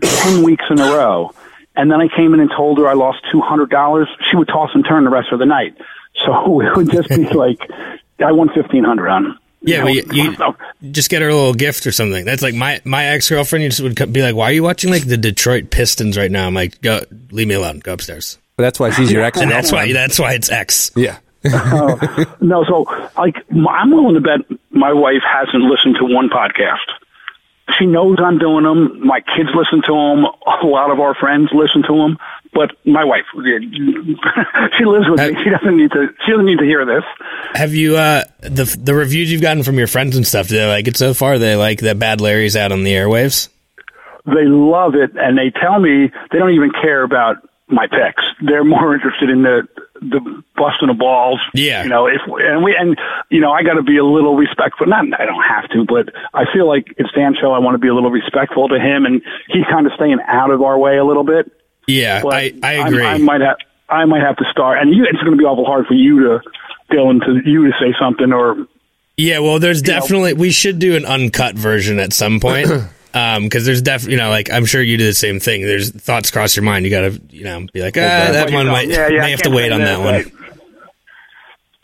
ten 0.00 0.42
weeks 0.42 0.64
in 0.70 0.80
a 0.80 0.84
row. 0.84 1.32
And 1.76 1.90
then 1.90 2.00
I 2.00 2.08
came 2.08 2.34
in 2.34 2.40
and 2.40 2.50
told 2.50 2.78
her 2.78 2.88
I 2.88 2.94
lost 2.94 3.20
two 3.30 3.40
hundred 3.40 3.70
dollars. 3.70 4.08
She 4.30 4.36
would 4.36 4.48
toss 4.48 4.70
and 4.74 4.84
turn 4.84 5.04
the 5.04 5.10
rest 5.10 5.32
of 5.32 5.38
the 5.38 5.46
night. 5.46 5.76
So 6.24 6.60
it 6.62 6.76
would 6.76 6.90
just 6.90 7.08
be 7.08 7.28
like 7.28 7.60
I 8.18 8.32
won 8.32 8.48
fifteen 8.48 8.84
hundred 8.84 9.08
on. 9.08 9.38
Yeah, 9.62 9.84
well, 9.84 9.94
you, 9.94 10.04
you 10.12 10.36
just 10.90 11.10
get 11.10 11.20
her 11.20 11.28
a 11.28 11.34
little 11.34 11.52
gift 11.52 11.86
or 11.86 11.92
something. 11.92 12.24
That's 12.24 12.42
like 12.42 12.54
my 12.54 12.80
my 12.84 13.06
ex 13.06 13.28
girlfriend. 13.28 13.62
You 13.62 13.68
just 13.68 13.82
would 13.82 14.12
be 14.12 14.22
like, 14.22 14.34
"Why 14.34 14.46
are 14.46 14.52
you 14.52 14.62
watching 14.62 14.90
like 14.90 15.06
the 15.06 15.18
Detroit 15.18 15.70
Pistons 15.70 16.16
right 16.16 16.30
now?" 16.30 16.46
I'm 16.46 16.54
like, 16.54 16.80
"Go, 16.80 17.00
leave 17.30 17.46
me 17.48 17.54
alone. 17.54 17.80
Go 17.80 17.92
upstairs." 17.92 18.38
But 18.56 18.62
that's 18.62 18.80
why 18.80 18.90
she's 18.90 19.12
your 19.12 19.22
ex. 19.22 19.38
And 19.38 19.50
that's 19.50 19.70
why 19.70 19.92
that's 19.92 20.18
why 20.18 20.32
it's 20.32 20.50
ex. 20.50 20.90
Yeah. 20.96 21.18
Uh, 21.44 22.24
no, 22.40 22.64
so 22.64 22.84
like 23.16 23.36
m- 23.50 23.68
I'm 23.68 23.90
willing 23.90 24.14
to 24.14 24.20
bet 24.20 24.58
my 24.70 24.92
wife 24.92 25.22
hasn't 25.26 25.62
listened 25.64 25.96
to 26.00 26.04
one 26.04 26.28
podcast. 26.28 26.84
She 27.78 27.86
knows 27.86 28.18
I'm 28.18 28.38
doing 28.38 28.64
them. 28.64 29.06
My 29.06 29.20
kids 29.20 29.50
listen 29.54 29.80
to 29.82 29.92
them. 29.92 30.24
A 30.24 30.66
lot 30.66 30.90
of 30.90 31.00
our 31.00 31.14
friends 31.14 31.50
listen 31.52 31.82
to 31.82 31.96
them. 31.96 32.18
But 32.52 32.72
my 32.84 33.04
wife, 33.04 33.24
she 33.32 34.84
lives 34.84 35.08
with 35.08 35.20
me. 35.20 35.42
She 35.42 35.50
doesn't 35.50 35.76
need 35.76 35.92
to. 35.92 36.08
She 36.24 36.32
doesn't 36.32 36.46
need 36.46 36.58
to 36.58 36.64
hear 36.64 36.84
this. 36.84 37.04
Have 37.54 37.74
you 37.74 37.96
uh 37.96 38.24
the 38.40 38.64
the 38.80 38.94
reviews 38.94 39.30
you've 39.30 39.42
gotten 39.42 39.62
from 39.62 39.78
your 39.78 39.86
friends 39.86 40.16
and 40.16 40.26
stuff? 40.26 40.48
Do 40.48 40.56
they 40.56 40.66
like 40.66 40.88
it 40.88 40.96
so 40.96 41.14
far? 41.14 41.38
They 41.38 41.54
like 41.54 41.80
that 41.80 41.98
Bad 41.98 42.20
Larry's 42.20 42.56
out 42.56 42.72
on 42.72 42.82
the 42.82 42.92
airwaves. 42.92 43.48
They 44.26 44.44
love 44.44 44.94
it, 44.94 45.12
and 45.16 45.38
they 45.38 45.50
tell 45.50 45.78
me 45.78 46.10
they 46.30 46.38
don't 46.38 46.52
even 46.52 46.72
care 46.72 47.02
about 47.02 47.36
my 47.68 47.86
picks. 47.86 48.24
They're 48.42 48.64
more 48.64 48.94
interested 48.94 49.30
in 49.30 49.42
the 49.42 49.68
the 50.00 50.42
busting 50.56 50.88
of 50.88 50.98
balls. 50.98 51.40
Yeah. 51.54 51.82
you 51.82 51.88
know, 51.88 52.06
if 52.06 52.20
and 52.26 52.64
we 52.64 52.74
and 52.76 52.98
you 53.30 53.40
know, 53.40 53.52
I 53.52 53.62
got 53.62 53.74
to 53.74 53.82
be 53.82 53.98
a 53.98 54.04
little 54.04 54.36
respectful. 54.36 54.86
Not, 54.86 55.04
I 55.18 55.26
don't 55.26 55.42
have 55.42 55.68
to, 55.70 55.84
but 55.84 56.12
I 56.34 56.44
feel 56.52 56.66
like 56.66 56.86
it's 56.96 57.12
Dan's 57.12 57.38
show. 57.38 57.52
I 57.52 57.58
want 57.58 57.74
to 57.74 57.78
be 57.78 57.88
a 57.88 57.94
little 57.94 58.10
respectful 58.10 58.68
to 58.68 58.78
him, 58.78 59.04
and 59.04 59.22
he's 59.48 59.64
kind 59.70 59.86
of 59.86 59.92
staying 59.94 60.18
out 60.26 60.50
of 60.50 60.62
our 60.62 60.78
way 60.78 60.96
a 60.96 61.04
little 61.04 61.24
bit. 61.24 61.52
Yeah, 61.90 62.22
But 62.22 62.34
I 62.34 62.52
I 62.62 62.72
agree. 62.88 63.04
I, 63.04 63.18
might 63.18 63.40
have 63.40 63.56
I 63.88 64.04
might 64.04 64.22
have 64.22 64.36
to 64.36 64.44
start, 64.50 64.78
and 64.78 64.94
you, 64.94 65.04
it's 65.04 65.18
going 65.20 65.32
to 65.32 65.36
be 65.38 65.44
awful 65.44 65.64
hard 65.66 65.86
for 65.86 65.94
you 65.94 66.20
to 66.20 66.40
Dylan 66.90 67.24
to 67.26 67.48
you 67.50 67.66
to 67.66 67.72
say 67.80 67.94
something 67.98 68.32
or 68.32 68.66
Yeah, 69.16 69.40
well, 69.40 69.58
there's 69.58 69.82
definitely 69.82 70.34
we 70.34 70.50
should 70.50 70.78
do 70.78 70.96
an 70.96 71.04
uncut 71.04 71.54
version 71.56 71.98
at 71.98 72.12
some 72.12 72.40
point. 72.40 72.68
Um, 73.12 73.42
because 73.42 73.66
there's 73.66 73.82
definitely, 73.82 74.12
you 74.12 74.18
know, 74.18 74.28
like 74.30 74.52
I'm 74.52 74.64
sure 74.64 74.80
you 74.80 74.96
do 74.96 75.04
the 75.04 75.12
same 75.12 75.40
thing. 75.40 75.62
There's 75.62 75.90
thoughts 75.90 76.30
cross 76.30 76.54
your 76.54 76.62
mind. 76.62 76.84
You 76.84 76.92
got 76.92 77.00
to, 77.00 77.20
you 77.30 77.42
know, 77.42 77.66
be 77.72 77.82
like, 77.82 77.96
ah, 77.96 78.00
that 78.30 78.52
one 78.52 78.68
might 78.68 78.86
Yeah, 78.88 79.08
yeah, 79.08 79.18
I 79.18 79.22
may 79.22 79.30
have 79.32 79.42
to 79.42 79.50
wait 79.50 79.72
on 79.72 79.80
that 79.80 79.98
one. 79.98 80.14
right. 80.14 80.32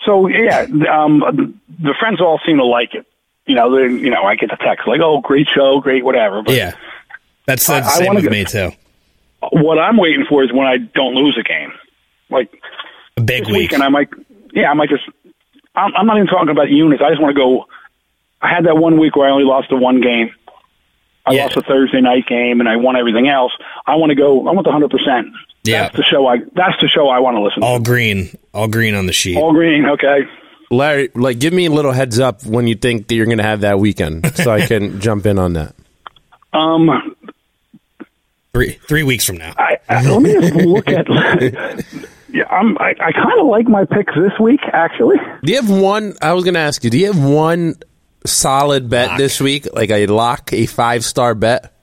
So 0.04 0.28
yeah, 0.28 0.66
um, 0.88 1.58
the 1.80 1.94
friends 1.98 2.20
all 2.20 2.38
seem 2.46 2.58
to 2.58 2.64
like 2.64 2.94
it. 2.94 3.06
You 3.44 3.56
know, 3.56 3.74
they, 3.74 3.92
you 3.92 4.10
know, 4.10 4.22
I 4.22 4.36
get 4.36 4.50
the 4.50 4.56
text 4.56 4.86
like, 4.86 5.00
"Oh, 5.00 5.20
great 5.20 5.48
show, 5.52 5.80
great 5.80 6.04
whatever." 6.04 6.42
But 6.42 6.54
Yeah, 6.54 6.74
that's 7.44 7.66
that's 7.66 7.86
the 7.88 7.92
I- 7.92 7.94
I 7.94 7.98
same 7.98 8.06
wanna 8.06 8.16
with 8.18 8.24
get- 8.24 8.30
me 8.32 8.44
too. 8.44 8.76
What 9.52 9.78
I'm 9.78 9.96
waiting 9.96 10.24
for 10.28 10.42
is 10.44 10.52
when 10.52 10.66
I 10.66 10.76
don't 10.78 11.14
lose 11.14 11.36
a 11.38 11.42
game. 11.42 11.72
Like 12.30 12.50
A 13.16 13.20
big 13.20 13.44
this 13.44 13.48
week. 13.52 13.58
weekend, 13.70 13.82
I 13.82 13.88
might, 13.88 14.08
yeah, 14.52 14.70
I 14.70 14.74
might 14.74 14.88
just. 14.88 15.04
I'm, 15.74 15.94
I'm 15.94 16.06
not 16.06 16.16
even 16.16 16.26
talking 16.26 16.48
about 16.48 16.70
units. 16.70 17.02
I 17.04 17.10
just 17.10 17.20
want 17.20 17.34
to 17.36 17.40
go. 17.40 17.66
I 18.40 18.48
had 18.48 18.64
that 18.66 18.76
one 18.76 18.98
week 18.98 19.14
where 19.16 19.28
I 19.28 19.32
only 19.32 19.44
lost 19.44 19.68
the 19.70 19.76
one 19.76 20.00
game. 20.00 20.30
I 21.26 21.32
Yeah. 21.34 21.44
lost 21.44 21.56
a 21.56 21.62
Thursday 21.62 22.00
night 22.00 22.26
game 22.26 22.60
and 22.60 22.68
I 22.68 22.76
won 22.76 22.96
everything 22.96 23.28
else. 23.28 23.52
I 23.86 23.96
want 23.96 24.10
to 24.10 24.14
go. 24.16 24.46
I 24.48 24.52
want 24.52 24.64
the 24.64 24.72
hundred 24.72 24.90
percent. 24.90 25.28
Yeah. 25.64 25.82
that's 25.82 25.96
the 25.96 26.02
show. 26.04 26.26
I 26.26 26.36
that's 26.54 26.80
the 26.80 26.88
show 26.88 27.08
I 27.08 27.18
want 27.18 27.36
to 27.36 27.40
listen 27.42 27.60
to. 27.62 27.66
all 27.66 27.78
to. 27.78 27.82
green, 27.84 28.30
all 28.54 28.68
green 28.68 28.94
on 28.94 29.06
the 29.06 29.12
sheet. 29.12 29.36
All 29.36 29.52
green. 29.52 29.84
Okay. 29.86 30.20
Larry, 30.70 31.10
like, 31.14 31.38
give 31.38 31.52
me 31.52 31.66
a 31.66 31.70
little 31.70 31.92
heads 31.92 32.18
up 32.18 32.44
when 32.44 32.66
you 32.66 32.74
think 32.74 33.06
that 33.08 33.14
you're 33.14 33.26
going 33.26 33.38
to 33.38 33.44
have 33.44 33.60
that 33.60 33.78
weekend, 33.78 34.34
so 34.36 34.50
I 34.50 34.66
can 34.66 35.00
jump 35.00 35.24
in 35.26 35.38
on 35.38 35.52
that. 35.52 35.74
Um, 36.52 37.15
Three 38.56 38.78
three 38.88 39.02
weeks 39.02 39.26
from 39.26 39.36
now. 39.36 39.52
I, 39.58 39.76
I, 39.86 40.02
let 40.08 40.22
me 40.22 40.32
just 40.32 40.54
look 40.54 40.88
at. 40.88 41.06
yeah, 42.32 42.44
I'm. 42.50 42.78
I, 42.78 42.94
I 42.98 43.12
kind 43.12 43.38
of 43.38 43.48
like 43.48 43.68
my 43.68 43.84
picks 43.84 44.14
this 44.14 44.32
week, 44.40 44.60
actually. 44.72 45.18
Do 45.42 45.52
you 45.52 45.60
have 45.60 45.68
one? 45.68 46.14
I 46.22 46.32
was 46.32 46.44
going 46.44 46.54
to 46.54 46.60
ask 46.60 46.82
you. 46.82 46.88
Do 46.88 46.96
you 46.96 47.12
have 47.12 47.22
one 47.22 47.74
solid 48.24 48.88
bet 48.88 49.08
Lock. 49.08 49.18
this 49.18 49.42
week, 49.42 49.68
like 49.74 49.90
a 49.90 50.06
lock, 50.06 50.54
a 50.54 50.64
five 50.64 51.04
star 51.04 51.34
bet? 51.34 51.74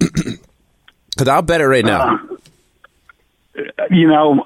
Because 1.10 1.28
I'll 1.28 1.42
bet 1.42 1.60
it 1.60 1.68
right 1.68 1.84
now. 1.84 2.18
Uh, 3.56 3.84
you 3.88 4.08
know, 4.08 4.44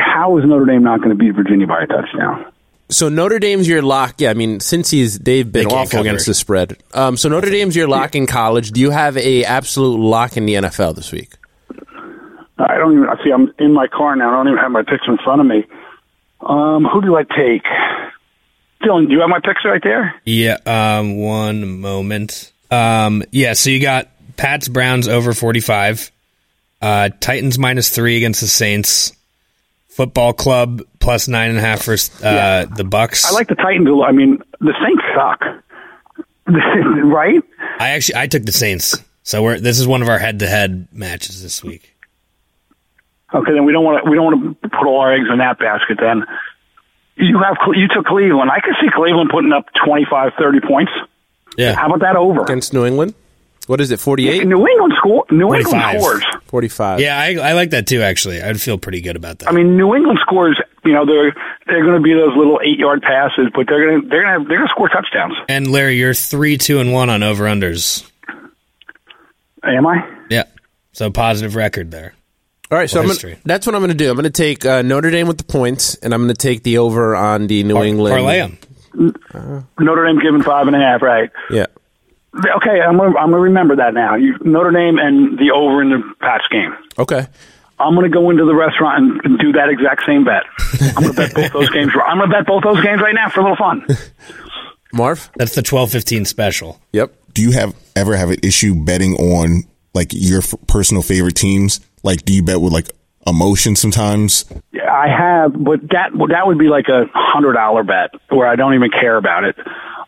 how 0.00 0.36
is 0.36 0.44
Notre 0.44 0.64
Dame 0.64 0.82
not 0.82 0.98
going 0.98 1.10
to 1.10 1.14
beat 1.14 1.30
Virginia 1.30 1.68
by 1.68 1.84
a 1.84 1.86
touchdown? 1.86 2.52
So 2.88 3.08
Notre 3.08 3.38
Dame's 3.40 3.66
your 3.66 3.82
lock. 3.82 4.14
Yeah, 4.20 4.30
I 4.30 4.34
mean, 4.34 4.60
since 4.60 4.90
he's 4.90 5.18
they've 5.18 5.50
been 5.50 5.68
They 5.68 5.74
awful 5.74 5.90
cover. 5.98 6.00
against 6.02 6.26
the 6.26 6.34
spread. 6.34 6.76
Um, 6.94 7.16
so 7.16 7.28
Notre 7.28 7.50
Dame's 7.50 7.74
your 7.74 7.88
lock 7.88 8.14
in 8.14 8.26
college. 8.26 8.70
Do 8.70 8.80
you 8.80 8.90
have 8.90 9.16
a 9.16 9.44
absolute 9.44 9.98
lock 9.98 10.36
in 10.36 10.46
the 10.46 10.54
NFL 10.54 10.94
this 10.94 11.10
week? 11.10 11.32
I 12.58 12.78
don't 12.78 12.92
even 12.92 13.08
I 13.08 13.22
see. 13.24 13.32
I'm 13.32 13.52
in 13.58 13.72
my 13.72 13.86
car 13.88 14.14
now. 14.16 14.30
I 14.30 14.36
don't 14.36 14.48
even 14.48 14.58
have 14.58 14.70
my 14.70 14.82
picks 14.82 15.06
in 15.08 15.18
front 15.18 15.40
of 15.40 15.46
me. 15.46 15.64
Um, 16.40 16.84
who 16.84 17.02
do 17.02 17.16
I 17.16 17.24
take? 17.24 17.64
Dylan, 18.82 19.06
do 19.08 19.14
you 19.14 19.20
have 19.20 19.28
my 19.30 19.40
picks 19.40 19.64
right 19.64 19.82
there? 19.82 20.14
Yeah. 20.24 20.56
Um. 20.64 21.18
One 21.18 21.80
moment. 21.80 22.52
Um. 22.70 23.24
Yeah. 23.32 23.54
So 23.54 23.70
you 23.70 23.80
got 23.80 24.08
Pats 24.36 24.68
Browns 24.68 25.08
over 25.08 25.32
forty 25.34 25.60
five. 25.60 26.10
Uh. 26.80 27.10
Titans 27.20 27.58
minus 27.58 27.90
three 27.90 28.16
against 28.16 28.40
the 28.42 28.46
Saints. 28.48 29.12
Football 29.88 30.34
Club 30.34 30.82
plus 31.06 31.28
nine 31.28 31.50
and 31.50 31.58
a 31.58 31.62
half 31.62 31.84
for 31.84 31.92
uh, 31.92 32.66
the 32.66 32.82
Bucs. 32.82 33.24
I 33.24 33.30
like 33.30 33.46
the 33.46 33.54
Titans. 33.54 33.86
a 33.88 33.92
lot. 33.92 34.08
I 34.08 34.12
mean, 34.12 34.42
the 34.58 34.74
Saints 34.84 35.04
suck, 35.14 35.40
right? 37.04 37.40
I 37.78 37.90
actually 37.90 38.16
I 38.16 38.26
took 38.26 38.44
the 38.44 38.52
Saints. 38.52 38.96
So 39.22 39.42
we're 39.42 39.60
this 39.60 39.78
is 39.78 39.86
one 39.86 40.02
of 40.02 40.08
our 40.08 40.18
head 40.18 40.40
to 40.40 40.48
head 40.48 40.88
matches 40.92 41.42
this 41.42 41.62
week. 41.62 41.94
Okay, 43.32 43.52
then 43.52 43.64
we 43.64 43.72
don't 43.72 43.84
want 43.84 44.04
to. 44.04 44.10
We 44.10 44.16
don't 44.16 44.24
want 44.24 44.62
to 44.62 44.68
put 44.68 44.86
all 44.86 45.00
our 45.00 45.14
eggs 45.14 45.26
in 45.30 45.38
that 45.38 45.60
basket. 45.60 45.98
Then 46.00 46.24
you 47.16 47.38
have 47.38 47.56
you 47.74 47.86
took 47.86 48.06
Cleveland. 48.06 48.50
I 48.50 48.58
could 48.60 48.74
see 48.80 48.88
Cleveland 48.92 49.30
putting 49.30 49.52
up 49.52 49.66
25, 49.84 50.32
30 50.38 50.60
points. 50.60 50.92
Yeah. 51.56 51.74
How 51.74 51.86
about 51.86 52.00
that 52.00 52.16
over? 52.16 52.42
Against 52.42 52.74
New 52.74 52.84
England? 52.84 53.14
What 53.66 53.80
is 53.80 53.90
it, 53.90 53.98
48? 53.98 54.46
New 54.46 54.66
England 54.66 54.94
score. 54.96 55.24
New 55.30 55.46
45. 55.46 55.94
England 55.94 56.00
scores. 56.22 56.24
45. 56.46 57.00
Yeah, 57.00 57.18
I, 57.18 57.34
I 57.34 57.52
like 57.54 57.70
that 57.70 57.88
too. 57.88 58.00
Actually, 58.00 58.40
I'd 58.40 58.60
feel 58.60 58.78
pretty 58.78 59.00
good 59.00 59.16
about 59.16 59.40
that. 59.40 59.48
I 59.48 59.52
mean, 59.52 59.76
New 59.76 59.94
England 59.94 60.20
scores. 60.22 60.60
You 60.86 60.92
know, 60.92 61.04
they're 61.04 61.34
they're 61.66 61.82
going 61.84 61.96
to 61.96 62.00
be 62.02 62.14
those 62.14 62.36
little 62.36 62.60
eight 62.64 62.78
yard 62.78 63.02
passes, 63.02 63.48
but 63.54 63.66
they're 63.68 63.84
going 63.86 64.02
to 64.02 64.08
they're 64.08 64.22
going 64.22 64.42
to 64.42 64.48
they're 64.48 64.58
going 64.58 64.68
to 64.68 64.72
score 64.72 64.88
touchdowns. 64.88 65.34
and 65.48 65.70
Larry, 65.70 65.98
you're 65.98 66.14
three, 66.14 66.56
two, 66.56 66.78
and 66.80 66.92
one 66.92 67.10
on 67.10 67.22
over 67.22 67.44
unders. 67.44 68.08
Am 69.64 69.86
I? 69.86 70.08
Yeah, 70.30 70.44
so 70.92 71.10
positive 71.10 71.56
record 71.56 71.90
there. 71.90 72.14
All 72.70 72.78
right, 72.78 72.88
so 72.90 73.00
I'm 73.00 73.06
gonna, 73.06 73.36
that's 73.44 73.66
what 73.66 73.74
I'm 73.74 73.80
going 73.80 73.90
to 73.90 73.96
do. 73.96 74.10
I'm 74.10 74.16
going 74.16 74.24
to 74.24 74.30
take 74.30 74.64
uh, 74.66 74.82
Notre 74.82 75.10
Dame 75.10 75.28
with 75.28 75.38
the 75.38 75.44
points, 75.44 75.94
and 75.96 76.12
I'm 76.12 76.22
going 76.22 76.34
to 76.34 76.40
take 76.40 76.62
the 76.64 76.78
over 76.78 77.14
on 77.14 77.46
the 77.46 77.62
New 77.62 77.80
England. 77.82 78.14
Parlay 78.16 78.40
'em. 78.40 78.58
Notre 79.78 80.06
Dame 80.06 80.18
given 80.20 80.42
five 80.42 80.66
and 80.66 80.74
a 80.74 80.78
half, 80.80 81.00
right? 81.02 81.30
Yeah. 81.50 81.66
Okay, 82.34 82.80
I'm 82.80 82.96
gonna, 82.98 83.16
I'm 83.16 83.30
gonna 83.30 83.38
remember 83.38 83.76
that 83.76 83.94
now. 83.94 84.14
You, 84.16 84.36
Notre 84.42 84.70
Dame 84.70 84.98
and 84.98 85.38
the 85.38 85.52
over 85.52 85.80
in 85.80 85.90
the 85.90 86.02
Pats 86.20 86.44
game. 86.50 86.76
Okay. 86.98 87.26
I'm 87.78 87.94
gonna 87.94 88.08
go 88.08 88.30
into 88.30 88.44
the 88.44 88.54
restaurant 88.54 88.98
and, 89.04 89.20
and 89.24 89.38
do 89.38 89.52
that 89.52 89.68
exact 89.68 90.04
same 90.06 90.24
bet. 90.24 90.42
I'm 90.96 91.02
gonna 91.02 91.12
bet 91.12 91.34
both 91.34 91.52
those 91.52 91.70
games. 91.70 91.92
I'm 92.04 92.18
gonna 92.18 92.30
bet 92.30 92.46
both 92.46 92.62
those 92.64 92.82
games 92.82 93.00
right 93.02 93.14
now 93.14 93.28
for 93.28 93.40
a 93.40 93.42
little 93.42 93.56
fun. 93.56 93.86
Marv? 94.92 95.30
That's 95.36 95.54
the 95.54 95.62
twelve 95.62 95.90
fifteen 95.90 96.24
special. 96.24 96.80
Yep. 96.92 97.14
Do 97.34 97.42
you 97.42 97.50
have 97.52 97.74
ever 97.94 98.16
have 98.16 98.30
an 98.30 98.38
issue 98.42 98.74
betting 98.74 99.14
on 99.14 99.64
like 99.94 100.08
your 100.12 100.38
f- 100.40 100.54
personal 100.66 101.02
favorite 101.02 101.34
teams? 101.34 101.80
Like, 102.02 102.24
do 102.24 102.32
you 102.32 102.42
bet 102.42 102.60
with 102.60 102.72
like 102.72 102.88
emotion 103.26 103.76
sometimes? 103.76 104.44
Yeah, 104.72 104.90
I 104.90 105.08
have, 105.08 105.52
but 105.52 105.80
that 105.90 106.10
that 106.30 106.46
would 106.46 106.58
be 106.58 106.68
like 106.68 106.88
a 106.88 107.04
hundred 107.12 107.54
dollar 107.54 107.82
bet 107.82 108.10
where 108.30 108.46
I 108.46 108.56
don't 108.56 108.74
even 108.74 108.90
care 108.90 109.16
about 109.16 109.44
it. 109.44 109.56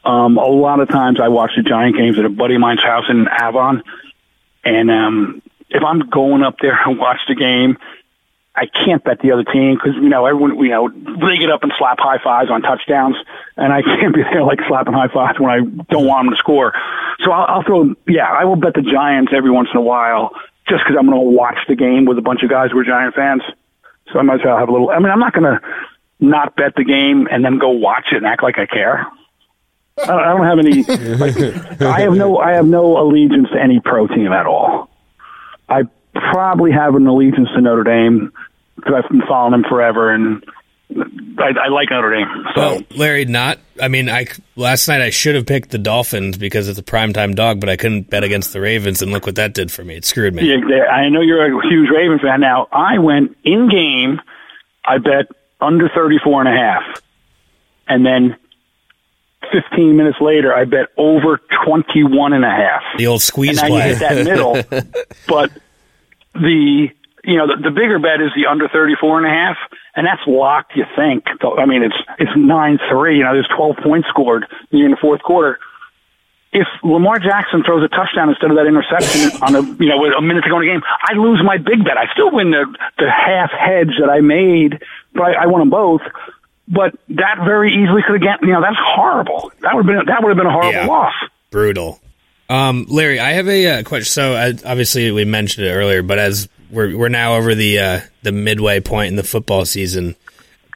Um, 0.04 0.38
a 0.38 0.46
lot 0.46 0.80
of 0.80 0.88
times 0.88 1.20
I 1.20 1.28
watch 1.28 1.50
the 1.56 1.62
Giant 1.62 1.96
games 1.96 2.18
at 2.18 2.25
a 2.25 2.30
buddy 2.30 2.54
of 2.54 2.60
mine's 2.60 2.82
house 2.82 3.04
in 3.10 3.26
Avon, 3.28 3.82
And 4.64 4.90
um, 4.90 5.42
if 5.70 5.82
I'm 5.82 6.00
going 6.10 6.42
up 6.42 6.56
there 6.60 6.78
and 6.87 6.98
watch 6.98 7.20
the 7.28 7.34
game, 7.34 7.78
I 8.54 8.66
can't 8.66 9.04
bet 9.04 9.20
the 9.20 9.32
other 9.32 9.44
team 9.44 9.75
because 9.75 9.94
you 9.94 10.08
know 10.08 10.26
everyone 10.26 10.58
you 10.58 10.70
know 10.70 10.88
they 10.88 11.38
get 11.38 11.50
up 11.50 11.62
and 11.62 11.72
slap 11.78 11.98
high 12.00 12.18
fives 12.18 12.50
on 12.50 12.62
touchdowns, 12.62 13.16
and 13.56 13.72
I 13.72 13.82
can't 13.82 14.14
be 14.14 14.22
there 14.22 14.42
like 14.42 14.58
slapping 14.66 14.94
high 14.94 15.08
fives 15.08 15.38
when 15.38 15.50
I 15.50 15.60
don't 15.60 16.06
want 16.06 16.26
them 16.26 16.34
to 16.34 16.38
score. 16.38 16.72
So 17.20 17.30
I'll, 17.30 17.56
I'll 17.56 17.62
throw 17.62 17.94
yeah, 18.08 18.26
I 18.26 18.44
will 18.44 18.56
bet 18.56 18.75
the 18.75 18.82
Giants 18.82 19.32
every 19.34 19.50
once 19.50 19.68
in 19.72 19.78
a 19.78 19.82
while 19.82 20.32
just 20.68 20.82
because 20.84 20.96
I'm 20.98 21.06
going 21.06 21.18
to 21.18 21.37
watch 21.37 21.58
the 21.68 21.76
game 21.76 22.04
with 22.04 22.18
a 22.18 22.22
bunch 22.22 22.42
of 22.42 22.50
guys 22.50 22.70
who 22.72 22.78
are 22.78 22.84
Giant 22.84 23.14
fans. 23.14 23.42
So 24.12 24.18
I 24.18 24.22
might 24.22 24.40
as 24.40 24.44
well 24.44 24.58
have 24.58 24.68
a 24.68 24.72
little. 24.72 24.90
I 24.90 24.98
mean, 24.98 25.10
I'm 25.10 25.20
not 25.20 25.32
going 25.32 25.44
to 25.44 25.60
not 26.20 26.56
bet 26.56 26.75
the 26.76 26.84
game 26.84 27.28
and 27.30 27.44
then 27.44 27.58
go 27.58 27.70
watch 27.70 28.06
it 28.12 28.16
and 28.16 28.26
act 28.26 28.42
like 28.42 28.58
I 28.58 28.66
care. 28.66 29.06
I 30.00 30.06
don't, 30.06 30.44
have 30.44 30.58
any. 30.60 30.84
Like, 31.16 31.37
I 31.80 32.00
have 32.02 32.14
no. 32.14 32.38
I 32.38 32.52
have 32.52 32.66
no 32.66 32.98
allegiance 33.02 33.48
to 33.50 33.60
any 33.60 33.80
pro 33.80 34.06
team 34.06 34.32
at 34.32 34.46
all. 34.46 34.77
I 35.68 35.82
probably 36.14 36.72
have 36.72 36.94
an 36.94 37.06
allegiance 37.06 37.48
to 37.54 37.60
Notre 37.60 37.84
Dame 37.84 38.32
because 38.76 38.94
I've 39.04 39.10
been 39.10 39.22
following 39.26 39.52
them 39.52 39.64
forever, 39.68 40.12
and 40.12 40.44
I, 41.38 41.52
I 41.64 41.68
like 41.68 41.90
Notre 41.90 42.14
Dame. 42.14 42.44
So 42.54 42.60
Well, 42.60 42.80
Larry, 42.96 43.25
not. 43.25 43.58
I 43.80 43.88
mean, 43.88 44.08
I 44.08 44.26
last 44.56 44.88
night 44.88 45.00
I 45.00 45.10
should 45.10 45.34
have 45.34 45.46
picked 45.46 45.70
the 45.70 45.78
Dolphins 45.78 46.38
because 46.38 46.68
it's 46.68 46.78
a 46.78 46.82
primetime 46.82 47.34
dog, 47.34 47.60
but 47.60 47.68
I 47.68 47.76
couldn't 47.76 48.10
bet 48.10 48.25
against 48.25 48.52
the 48.52 48.60
Ravens, 48.60 49.02
and 49.02 49.12
look 49.12 49.26
what 49.26 49.37
that 49.37 49.54
did 49.54 49.70
for 49.70 49.84
me. 49.84 49.96
It 49.96 50.04
screwed 50.04 50.34
me. 50.34 50.48
yeah, 50.48 50.84
I 50.84 51.08
know 51.08 51.20
you're 51.20 51.44
a 51.44 51.68
huge 51.68 51.90
Raven 51.90 52.18
fan. 52.18 52.40
Now 52.40 52.68
I 52.72 52.98
went 52.98 53.37
in 53.44 53.68
game. 53.68 54.20
I 54.84 54.98
bet 54.98 55.26
under 55.60 55.88
34 55.88 56.46
and 56.46 56.48
a 56.48 56.58
half, 56.58 57.02
and 57.87 58.06
then 58.06 58.37
15 59.52 59.97
minutes 59.97 60.19
later, 60.21 60.55
I 60.55 60.64
bet 60.64 60.88
over 60.97 61.40
21 61.67 62.33
and 62.33 62.45
a 62.45 62.50
half. 62.50 62.83
The 62.97 63.07
old 63.07 63.23
squeeze 63.23 63.59
and 63.61 63.69
now 63.69 63.76
play. 63.76 63.88
you 63.88 63.95
hit 63.95 64.00
that 64.00 64.25
middle. 64.25 64.55
but 65.28 65.52
the 66.35 66.88
you 67.25 67.37
know 67.37 67.47
the, 67.47 67.62
the 67.62 67.71
bigger 67.71 67.99
bet 67.99 68.21
is 68.21 68.31
the 68.35 68.47
under 68.49 68.69
34 68.69 69.19
and 69.19 69.26
a 69.26 69.31
half, 69.31 69.57
and 69.95 70.07
that's 70.07 70.23
locked. 70.26 70.76
You 70.76 70.85
think? 70.97 71.25
So, 71.40 71.59
I 71.59 71.67
mean, 71.67 71.83
it's 71.83 71.97
it's 72.19 72.31
nine 72.37 72.78
three. 72.90 73.19
You 73.19 73.25
know, 73.25 73.35
there's 73.35 73.49
12 73.55 73.76
points 73.83 74.09
scored 74.09 74.47
in 74.71 74.90
the 74.90 74.97
fourth 75.00 75.23
quarter. 75.23 75.59
If 76.50 76.67
Lamar 76.83 77.19
Jackson 77.19 77.62
throws 77.62 77.85
a 77.85 77.88
touchdown 77.88 78.31
instead 78.31 78.50
of 78.50 78.57
that 78.57 78.67
interception 78.67 79.37
on 79.43 79.55
a 79.55 79.62
you 79.83 79.88
know 79.88 79.99
with 79.99 80.12
a 80.17 80.23
minute 80.23 80.45
to 80.45 80.50
go 80.50 80.61
in 80.61 80.67
the 80.67 80.73
game, 80.73 80.83
I 80.85 81.14
lose 81.14 81.43
my 81.45 81.59
big 81.59 81.85
bet. 81.85 81.99
I 81.99 82.11
still 82.12 82.31
win 82.31 82.50
the 82.50 82.64
the 82.99 83.11
half 83.11 83.50
hedge 83.50 83.93
that 84.00 84.09
I 84.09 84.21
made, 84.21 84.83
but 85.12 85.23
I, 85.23 85.45
I 85.45 85.47
won 85.47 85.61
them 85.61 85.71
both. 85.71 86.02
But 86.70 86.94
that 87.08 87.38
very 87.44 87.72
easily 87.75 88.02
could 88.06 88.20
have 88.20 88.22
gotten, 88.22 88.48
you 88.48 88.54
know 88.54 88.60
that's 88.60 88.76
horrible. 88.78 89.50
That 89.60 89.75
would 89.75 89.87
have 89.87 89.96
been 89.96 90.06
that 90.06 90.22
would 90.22 90.28
have 90.28 90.37
been 90.37 90.46
a 90.46 90.52
horrible 90.52 90.72
Yeah. 90.72 90.87
loss. 90.87 91.14
brutal. 91.50 92.00
Um, 92.50 92.87
Larry, 92.88 93.20
I 93.20 93.32
have 93.32 93.48
a 93.48 93.66
uh, 93.80 93.82
question. 93.82 94.04
So 94.10 94.34
uh, 94.34 94.52
obviously 94.66 95.10
we 95.10 95.25
mentioned 95.25 95.66
it 95.66 95.70
earlier, 95.72 96.02
but 96.02 96.18
as 96.18 96.48
we're 96.70 96.96
we're 96.96 97.08
now 97.08 97.37
over 97.37 97.54
the 97.54 97.78
uh, 97.78 98.00
the 98.22 98.32
midway 98.32 98.80
point 98.80 99.08
in 99.08 99.16
the 99.16 99.22
football 99.25 99.64
season, 99.64 100.14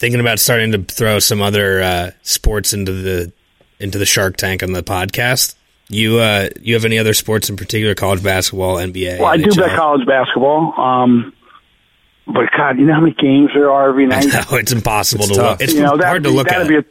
thinking 0.01 0.21
about 0.21 0.39
starting 0.39 0.73
to 0.73 0.83
throw 0.83 1.19
some 1.19 1.43
other 1.43 1.83
uh, 1.83 2.11
sports 2.23 2.73
into 2.73 2.93
the 2.93 3.33
into 3.79 3.99
the 3.99 4.07
Shark 4.07 4.37
Tank 4.37 4.63
on 4.63 4.73
the 4.73 4.83
podcast. 4.83 5.55
You 5.89 6.19
uh, 6.19 6.49
you 6.61 6.73
have 6.75 6.85
any 6.87 6.99
other 6.99 7.13
sports 7.15 7.51
in 7.51 7.57
particular? 7.57 7.95
College 7.95 8.23
basketball, 8.23 8.77
NBA. 8.77 9.19
Well, 9.19 9.29
I 9.29 9.37
do 9.37 9.45
NHL? 9.45 9.57
bet 9.57 9.77
college 9.77 10.07
basketball. 10.07 10.79
Um, 10.81 11.35
but 12.27 12.51
God, 12.57 12.79
you 12.79 12.87
know 12.87 12.95
how 12.95 13.01
many 13.01 13.15
games 13.15 13.51
there 13.55 13.71
are 13.71 13.89
every 13.89 14.07
night. 14.07 14.27
No, 14.27 14.57
it's 14.59 14.73
impossible 14.73 15.25
It's 15.25 15.33
to 15.33 15.39
tough. 15.39 15.51
look. 15.61 15.61
It's 15.63 15.75
you 15.75 15.83
know, 15.83 15.91
that'd 15.97 16.05
hard 16.07 16.23
to 16.25 16.31
look 16.31 16.49
that'd 16.49 16.63
at. 16.67 16.69
Be 16.69 16.77
a, 16.77 16.85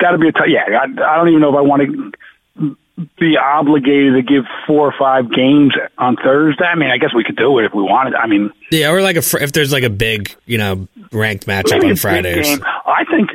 that'd 0.00 0.20
be 0.20 0.28
a 0.28 0.32
t- 0.32 0.38
yeah. 0.52 0.78
I, 0.80 0.84
I 1.12 1.16
don't 1.16 1.28
even 1.28 1.40
know 1.40 1.50
if 1.50 1.56
I 1.56 1.60
want 1.62 1.82
to 1.82 2.76
be 3.18 3.36
obligated 3.36 4.14
to 4.14 4.22
give 4.22 4.44
four 4.66 4.86
or 4.86 4.94
five 4.96 5.32
games 5.32 5.72
on 5.98 6.16
Thursday. 6.16 6.64
I 6.64 6.76
mean, 6.76 6.90
I 6.90 6.98
guess 6.98 7.12
we 7.14 7.24
could 7.24 7.36
do 7.36 7.58
it 7.58 7.64
if 7.64 7.74
we 7.74 7.82
wanted. 7.82 8.14
I 8.14 8.26
mean, 8.28 8.50
yeah, 8.70 8.90
or 8.90 9.02
like 9.02 9.16
a 9.16 9.22
fr- 9.22 9.38
if 9.38 9.52
there's 9.52 9.72
like 9.72 9.82
a 9.82 9.90
big 9.90 10.32
you 10.46 10.58
know 10.58 10.86
ranked 11.10 11.46
matchup 11.46 11.74
on 11.74 11.80
big 11.80 11.98
Friday. 11.98 12.32
or 12.32 12.42
game. 12.42 12.44
something. 12.44 12.66
I 12.86 13.04
think 13.10 13.30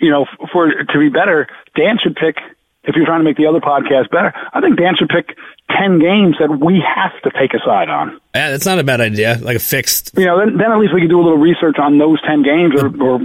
you 0.00 0.10
know 0.10 0.26
for 0.52 0.72
to 0.72 0.98
be 0.98 1.08
better, 1.08 1.46
Dan 1.76 1.98
should 2.02 2.16
pick. 2.16 2.36
If 2.82 2.94
you're 2.94 3.06
trying 3.06 3.20
to 3.20 3.24
make 3.24 3.36
the 3.36 3.46
other 3.46 3.60
podcast 3.60 4.10
better, 4.10 4.32
I 4.52 4.60
think 4.60 4.76
Dan 4.78 4.94
should 4.96 5.08
pick 5.08 5.36
ten 5.70 5.98
games 5.98 6.36
that 6.38 6.50
we 6.60 6.80
have 6.80 7.12
to 7.22 7.30
take 7.38 7.52
a 7.54 7.58
side 7.64 7.88
on. 7.88 8.20
Yeah, 8.34 8.50
that's 8.50 8.66
not 8.66 8.78
a 8.78 8.84
bad 8.84 9.00
idea. 9.00 9.38
Like 9.42 9.56
a 9.56 9.60
fixed. 9.60 10.12
you 10.16 10.24
know, 10.26 10.38
then, 10.38 10.56
then 10.56 10.70
at 10.72 10.78
least 10.78 10.94
we 10.94 11.00
can 11.00 11.08
do 11.08 11.20
a 11.20 11.24
little 11.24 11.38
research 11.38 11.76
on 11.78 11.98
those 11.98 12.20
ten 12.22 12.42
games 12.42 12.74
or, 12.80 12.86
or 13.02 13.18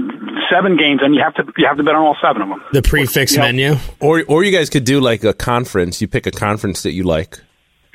seven 0.50 0.78
games, 0.78 1.02
and 1.04 1.14
you 1.16 1.22
have 1.22 1.36
to 1.36 1.44
you 1.58 1.66
have 1.68 1.78
to 1.78 1.84
bet 1.84 1.96
on 1.96 2.02
all 2.02 2.18
seven 2.22 2.42
of 2.42 2.50
them. 2.50 2.64
The 2.74 2.82
prefix 2.82 3.34
You 3.34 3.38
know, 3.40 3.44
menu. 3.46 3.76
Or 4.00 4.24
or 4.28 4.44
you 4.44 4.52
guys 4.52 4.70
could 4.70 4.84
do 4.86 5.00
like 5.00 5.24
a 5.24 5.34
conference. 5.34 6.02
You 6.02 6.08
pick 6.08 6.26
a 6.28 6.32
conference 6.32 6.84
that 6.84 6.94
you 6.94 7.04
like 7.04 7.40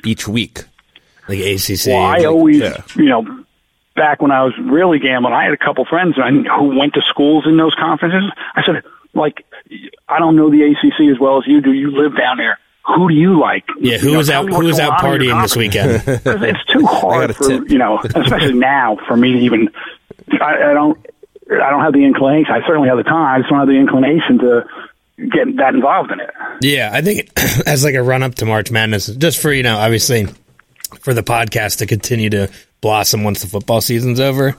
each 0.05 0.27
week. 0.27 0.63
like 1.27 1.39
ACC. 1.39 1.87
Well, 1.87 1.97
I 1.97 2.17
like- 2.17 2.25
always, 2.27 2.57
yeah. 2.59 2.77
you 2.95 3.05
know, 3.09 3.43
back 3.95 4.21
when 4.21 4.31
I 4.31 4.43
was 4.43 4.53
really 4.59 4.99
gambling, 4.99 5.33
I 5.33 5.43
had 5.43 5.53
a 5.53 5.57
couple 5.57 5.83
friends 5.85 6.15
I 6.17 6.31
who 6.31 6.77
went 6.77 6.93
to 6.93 7.01
schools 7.01 7.45
in 7.47 7.57
those 7.57 7.73
conferences. 7.75 8.31
I 8.55 8.63
said, 8.63 8.83
like, 9.13 9.43
I 10.07 10.19
don't 10.19 10.35
know 10.35 10.49
the 10.51 10.63
ACC 10.63 11.11
as 11.13 11.19
well 11.19 11.39
as 11.39 11.43
you 11.47 11.59
do. 11.61 11.73
You 11.73 11.91
live 11.91 12.15
down 12.15 12.37
there. 12.37 12.59
Who 12.95 13.09
do 13.09 13.13
you 13.15 13.39
like? 13.39 13.65
yeah, 13.79 13.97
who 13.97 14.07
You 14.07 14.11
know, 14.13 14.17
was 14.19 14.29
out? 14.29 14.45
me 14.45 14.53
Who 14.55 14.65
was 14.65 14.79
out 14.79 15.01
going 15.01 15.13
on 15.15 15.21
in 15.21 15.27
your 15.27 15.35
partying 15.35 15.41
this 15.43 15.55
weekend? 15.55 16.05
because 16.23 16.41
it's 16.43 16.65
too 16.65 16.85
hard 16.85 17.35
for 17.35 17.47
tip. 17.47 17.69
you 17.69 17.77
know, 17.77 17.99
especially 18.03 18.53
now 18.53 18.97
for 19.07 19.15
me 19.17 19.33
to 19.33 19.39
even. 19.39 19.69
I, 20.41 20.71
I 20.71 20.73
don't. 20.73 20.97
I 21.49 21.69
don't 21.69 21.81
have 21.81 21.93
the 21.93 22.03
inclination. 22.05 22.53
I 22.53 22.65
certainly 22.67 22.89
have 22.89 22.97
the 22.97 23.03
time. 23.03 23.35
I 23.35 23.37
just 23.39 23.49
don't 23.49 23.59
have 23.59 23.67
the 23.67 23.75
inclination 23.75 24.39
to 24.39 24.65
get 25.31 25.55
that 25.57 25.73
involved 25.73 26.11
in 26.11 26.19
it. 26.19 26.29
yeah, 26.61 26.89
I 26.93 27.01
think 27.01 27.29
as 27.65 27.83
like 27.83 27.95
a 27.95 28.03
run 28.03 28.21
up 28.23 28.35
to 28.35 28.45
March 28.45 28.69
Madness, 28.71 29.07
just 29.07 29.41
for 29.41 29.51
you 29.51 29.63
know, 29.63 29.77
obviously 29.77 30.27
for 30.99 31.13
the 31.13 31.23
podcast 31.23 31.79
to 31.79 31.85
continue 31.85 32.29
to 32.29 32.49
blossom 32.81 33.23
once 33.23 33.41
the 33.41 33.47
football 33.47 33.81
season's 33.81 34.19
over. 34.19 34.55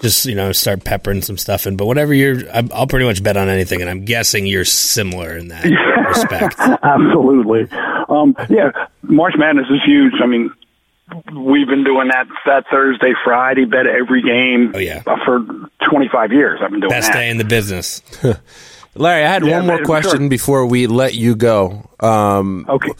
Just 0.00 0.26
you 0.26 0.34
know, 0.36 0.52
start 0.52 0.84
peppering 0.84 1.22
some 1.22 1.36
stuff 1.36 1.66
in. 1.66 1.76
But 1.76 1.86
whatever 1.86 2.14
you're, 2.14 2.48
I'm- 2.52 2.70
I'll 2.72 2.86
pretty 2.86 3.04
much 3.04 3.20
bet 3.22 3.36
on 3.36 3.48
anything, 3.48 3.80
and 3.80 3.90
I'm 3.90 4.04
guessing 4.04 4.46
you're 4.46 4.64
similar 4.64 5.36
in 5.36 5.48
that 5.48 5.64
respect. 6.08 6.54
Absolutely. 6.58 7.66
Um, 8.08 8.36
yeah, 8.48 8.70
March 9.02 9.34
Madness 9.36 9.66
is 9.70 9.80
huge. 9.84 10.12
I 10.22 10.26
mean, 10.26 10.50
we've 11.34 11.66
been 11.66 11.82
doing 11.82 12.08
that 12.08 12.26
that 12.46 12.64
Thursday, 12.70 13.12
Friday 13.24 13.64
bet 13.64 13.86
every 13.86 14.22
game. 14.22 14.72
Oh, 14.74 14.78
yeah. 14.78 15.02
uh, 15.06 15.16
for 15.24 15.40
25 15.90 16.32
years. 16.32 16.60
I've 16.62 16.70
been 16.70 16.80
doing 16.80 16.90
Best 16.90 17.08
that. 17.08 17.14
day 17.18 17.30
in 17.30 17.38
the 17.38 17.44
business. 17.44 18.00
Larry, 18.94 19.24
I 19.24 19.28
had 19.28 19.44
Yeah, 19.44 19.58
one 19.58 19.66
more 19.66 19.84
question 19.84 20.18
sure. 20.20 20.28
before 20.28 20.66
we 20.66 20.86
let 20.86 21.14
you 21.14 21.34
go. 21.36 21.88
Um, 22.00 22.66
Okay. 22.68 22.90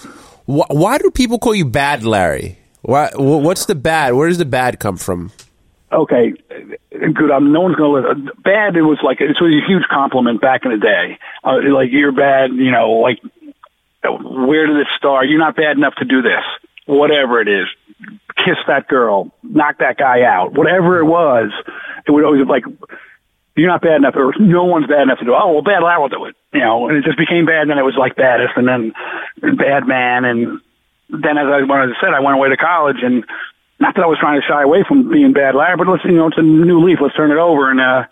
wh- 0.47 0.71
why 0.71 0.99
do 0.99 1.11
people 1.13 1.39
call 1.39 1.55
you 1.55 1.65
Bad 1.65 2.05
Larry? 2.05 2.59
Why? 2.83 3.09
wh- 3.13 3.43
What's 3.43 3.67
the 3.67 3.75
bad? 3.75 4.15
Where 4.15 4.29
does 4.29 4.39
the 4.39 4.45
bad 4.45 4.79
come 4.81 4.97
from? 4.97 5.31
Okay, 5.91 6.35
good. 6.91 7.31
I'm 7.31 7.53
no 7.53 7.63
one's 7.63 7.77
to 7.77 7.89
live. 7.89 8.05
Bad. 8.43 8.77
It 8.77 8.83
was 8.83 8.99
like 9.03 9.21
it 9.21 9.37
was 9.41 9.41
a 9.41 9.67
huge 9.67 9.85
compliment 9.89 10.41
back 10.41 10.65
in 10.65 10.73
the 10.73 10.79
day. 10.79 11.19
Uh, 11.43 11.61
like 11.73 11.91
you're 11.91 12.13
bad. 12.13 12.53
You 12.53 12.71
know, 12.71 12.91
like 13.01 13.21
where 14.05 14.67
did 14.67 14.77
it 14.77 14.87
start? 14.97 15.29
You're 15.29 15.39
not 15.39 15.57
bad 15.57 15.77
enough 15.77 15.95
to 15.97 16.05
do 16.05 16.21
this. 16.21 16.45
Whatever 16.87 17.41
it 17.41 17.49
is, 17.49 17.67
kiss 18.37 18.57
that 18.67 18.89
girl, 18.89 19.33
knock 19.43 19.79
that 19.79 19.97
guy 19.97 20.23
out. 20.23 20.53
Whatever 20.53 20.99
it 20.99 21.05
was, 21.05 21.51
it 22.07 22.11
would 22.11 22.25
always 22.25 22.47
like 22.47 22.65
you're 23.57 23.69
not 23.69 23.81
bad 23.83 23.97
enough, 23.97 24.15
or 24.15 24.35
no 24.39 24.65
one's 24.65 24.87
bad 24.87 25.03
enough 25.03 25.19
to 25.21 25.25
do. 25.25 25.33
it. 25.33 25.39
Oh 25.41 25.53
well, 25.53 25.63
bad 25.63 25.83
Larry 25.83 26.01
will 26.01 26.09
do 26.09 26.25
it. 26.27 26.37
You 26.53 26.61
know, 26.61 26.89
and 26.89 26.99
it 26.99 27.05
just 27.05 27.19
became 27.19 27.47
bad. 27.47 27.63
And 27.63 27.71
then 27.71 27.79
it 27.79 27.83
was 27.83 27.97
like 27.97 28.15
baddest, 28.15 28.53
and 28.57 28.69
then 28.69 28.93
bad 29.57 29.87
man, 29.87 30.25
and 30.27 30.61
then 31.09 31.39
as 31.39 31.47
I, 31.47 31.63
when 31.63 31.81
I 31.81 31.87
said, 32.01 32.13
I 32.15 32.21
went 32.21 32.37
away 32.37 32.51
to 32.51 32.57
college 32.57 32.99
and 33.03 33.25
not 33.81 33.95
that 33.95 34.03
I 34.03 34.07
was 34.07 34.19
trying 34.19 34.41
to 34.41 34.47
shy 34.47 34.63
away 34.63 34.85
from 34.87 35.11
being 35.11 35.33
bad 35.33 35.55
Larry, 35.55 35.77
but 35.77 35.87
let's, 35.87 36.05
you 36.05 36.13
know, 36.13 36.27
it's 36.29 36.39
a 36.39 36.43
new 36.43 36.85
leaf. 36.85 36.99
Let's 37.01 37.15
turn 37.15 37.31
it 37.31 37.39
over. 37.39 37.71
And, 37.71 37.81
uh, 37.81 38.05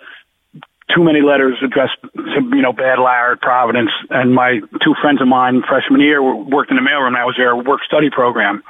too 0.95 1.03
many 1.03 1.21
letters 1.21 1.59
addressed 1.63 1.97
to, 2.15 2.41
you 2.55 2.63
know, 2.63 2.73
bad 2.73 2.99
Larry 3.01 3.33
at 3.33 3.41
Providence. 3.41 3.91
And 4.11 4.35
my 4.35 4.61
two 4.83 4.95
friends 5.03 5.21
of 5.21 5.27
mine, 5.27 5.63
freshman 5.69 6.01
year, 6.01 6.23
were- 6.23 6.37
worked 6.37 6.71
in 6.71 6.77
the 6.77 6.83
mailroom. 6.83 7.17
I 7.17 7.25
was 7.25 7.37
their 7.37 7.57
work 7.57 7.83
study 7.85 8.09
program. 8.11 8.63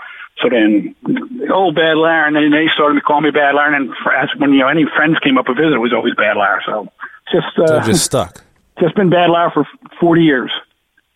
So 0.43 0.49
then, 0.49 0.95
oh, 1.51 1.73
bad 1.73 1.97
Larry. 1.99 2.29
And 2.29 2.37
then 2.37 2.51
they 2.51 2.69
started 2.69 2.95
to 2.95 3.01
call 3.03 3.21
me 3.21 3.31
bad 3.31 3.55
Larry. 3.55 3.77
And 3.77 3.89
then 3.91 3.97
as 4.17 4.29
when, 4.37 4.53
you 4.53 4.61
know, 4.61 4.69
any 4.69 4.87
friends 4.97 5.19
came 5.19 5.37
up 5.37 5.47
to 5.47 5.55
visit, 5.55 5.75
it 5.75 5.79
was 5.79 5.93
always 5.93 6.15
bad 6.15 6.37
Larry. 6.37 6.63
So 6.65 6.89
just, 7.31 7.59
uh, 7.59 7.81
it 7.81 7.85
just 7.85 8.05
stuck. 8.05 8.43
just 8.81 8.95
been 8.95 9.11
bad 9.11 9.29
Larry 9.29 9.51
for 9.53 9.67
40 10.01 10.23
years. 10.23 10.51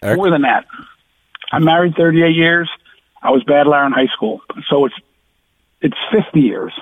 Eric? 0.02 0.16
More 0.18 0.30
than 0.30 0.42
that. 0.42 0.66
I'm 1.52 1.64
married 1.64 1.94
38 1.96 2.34
years. 2.34 2.68
I 3.22 3.30
was 3.30 3.42
bad 3.44 3.66
Larry 3.66 3.86
in 3.86 3.92
high 3.92 4.12
school. 4.14 4.40
So 4.68 4.84
it's 4.86 4.94
it's 5.80 5.96
50 6.12 6.40
years. 6.40 6.72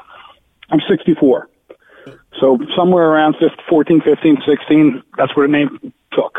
I'm 0.70 0.80
64. 0.88 1.48
So 2.40 2.58
somewhere 2.76 3.08
around 3.08 3.34
15, 3.34 3.50
14, 3.68 4.00
15, 4.00 4.42
16, 4.46 5.02
that's 5.16 5.34
where 5.37 5.46
the 5.46 5.52
name 5.52 5.92
took. 6.12 6.38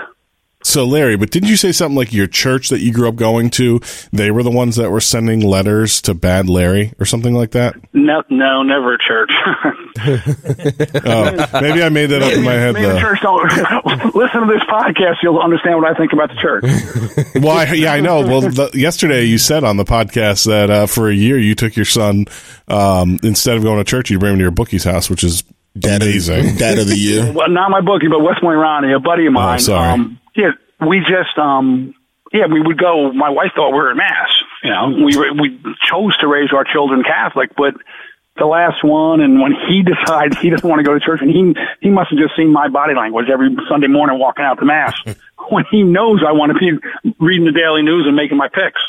So 0.70 0.86
Larry, 0.86 1.18
but 1.18 1.32
didn't 1.32 1.50
you 1.50 1.56
say 1.58 1.72
something 1.72 1.96
like 1.96 2.14
your 2.14 2.28
church 2.28 2.70
that 2.70 2.80
you 2.80 2.94
grew 2.94 3.10
up 3.10 3.16
going 3.16 3.50
to? 3.52 3.82
They 4.14 4.30
were 4.30 4.44
the 4.44 4.52
ones 4.52 4.76
that 4.76 4.92
were 4.92 5.02
sending 5.02 5.40
letters 5.42 6.00
to 6.04 6.14
Bad 6.14 6.48
Larry 6.48 6.94
or 7.00 7.08
something 7.08 7.34
like 7.34 7.52
that. 7.52 7.76
No, 7.92 8.22
no, 8.30 8.62
never 8.62 8.94
a 8.94 8.98
church. 9.00 9.32
Oh, 10.00 11.60
maybe 11.62 11.84
I 11.84 11.90
made 11.90 12.08
that 12.08 12.22
up 12.22 12.32
in 12.32 12.44
my 12.44 12.54
head 12.54 12.74
Maybe 12.74 12.86
the 12.86 12.94
though. 12.94 13.00
church 13.00 13.20
don't 13.22 13.44
listen 14.16 14.42
to 14.42 14.48
this 14.48 14.64
podcast. 14.70 15.16
You'll 15.24 15.40
understand 15.40 15.76
what 15.82 15.90
I 15.90 15.98
think 15.98 16.14
about 16.14 16.30
the 16.30 16.36
church. 16.36 16.64
Well, 17.44 17.58
I, 17.58 17.74
yeah, 17.74 17.94
I 17.94 18.00
know. 18.02 18.22
Well, 18.22 18.42
the, 18.42 18.72
yesterday 18.74 19.24
you 19.24 19.38
said 19.38 19.64
on 19.64 19.78
the 19.78 19.84
podcast 19.84 20.46
that 20.46 20.70
uh, 20.70 20.88
for 20.88 21.10
a 21.10 21.14
year 21.14 21.38
you 21.38 21.56
took 21.56 21.76
your 21.76 21.86
son 21.86 22.26
um, 22.68 23.20
instead 23.24 23.58
of 23.58 23.64
going 23.64 23.78
to 23.78 23.84
church, 23.84 24.10
you 24.10 24.20
bring 24.20 24.34
him 24.34 24.40
to 24.40 24.44
your 24.44 24.52
bookie's 24.52 24.84
house, 24.84 25.10
which 25.10 25.24
is 25.24 25.44
Dad 25.78 26.02
amazing. 26.02 26.50
Of, 26.52 26.58
dad 26.58 26.80
of 26.80 26.88
the 26.88 26.98
year. 26.98 27.32
well, 27.34 27.50
not 27.50 27.72
my 27.72 27.82
bookie, 27.82 28.08
but 28.08 28.20
West 28.20 28.42
Point 28.42 28.58
Ronnie, 28.58 28.94
a 28.94 29.00
buddy 29.00 29.26
of 29.26 29.34
mine. 29.34 29.56
Oh, 29.56 29.58
sorry. 29.60 29.90
Um, 29.90 30.20
yeah, 30.36 30.52
we 30.86 31.00
just, 31.00 31.38
um, 31.38 31.94
yeah, 32.32 32.46
we 32.48 32.62
would 32.62 32.78
go. 32.78 33.12
My 33.14 33.30
wife 33.30 33.52
thought 33.56 33.70
we 33.70 33.76
were 33.78 33.92
at 33.92 33.98
mass. 33.98 34.30
You 34.64 34.70
know, 34.72 34.90
we 35.06 35.18
were- 35.18 35.34
we 35.34 35.60
chose 35.82 36.16
to 36.18 36.28
raise 36.28 36.52
our 36.54 36.64
children 36.64 37.04
Catholic, 37.04 37.52
but 37.56 37.76
the 38.38 38.46
last 38.46 38.84
one, 38.84 39.20
and 39.22 39.42
when 39.42 39.54
he 39.68 39.84
decides 39.84 40.38
he 40.40 40.50
doesn't 40.50 40.68
want 40.68 40.80
to 40.80 40.84
go 40.84 40.94
to 40.94 41.00
church, 41.00 41.22
and 41.22 41.30
he 41.30 41.54
he 41.82 41.90
must 41.90 42.12
have 42.12 42.20
just 42.20 42.36
seen 42.36 42.52
my 42.52 42.68
body 42.70 42.94
language 42.94 43.30
every 43.30 43.56
Sunday 43.68 43.88
morning 43.88 44.20
walking 44.20 44.46
out 44.46 44.60
to 44.60 44.66
mass. 44.66 44.94
when 45.50 45.66
he 45.72 45.84
knows 45.84 46.22
I 46.26 46.32
want 46.32 46.52
to 46.54 46.60
be 46.60 47.14
reading 47.20 47.46
the 47.46 47.52
daily 47.52 47.82
news 47.82 48.06
and 48.06 48.16
making 48.16 48.38
my 48.38 48.48
picks. 48.48 48.82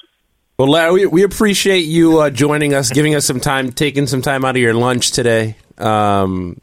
Well, 0.58 0.68
Larry, 0.68 0.92
we, 0.92 1.06
we 1.06 1.22
appreciate 1.22 1.86
you 1.86 2.18
uh, 2.18 2.28
joining 2.30 2.74
us, 2.74 2.90
giving 2.90 3.14
us 3.14 3.24
some 3.24 3.40
time, 3.40 3.72
taking 3.72 4.06
some 4.06 4.20
time 4.20 4.44
out 4.44 4.56
of 4.56 4.60
your 4.62 4.74
lunch 4.74 5.12
today. 5.12 5.56
Um, 5.78 6.60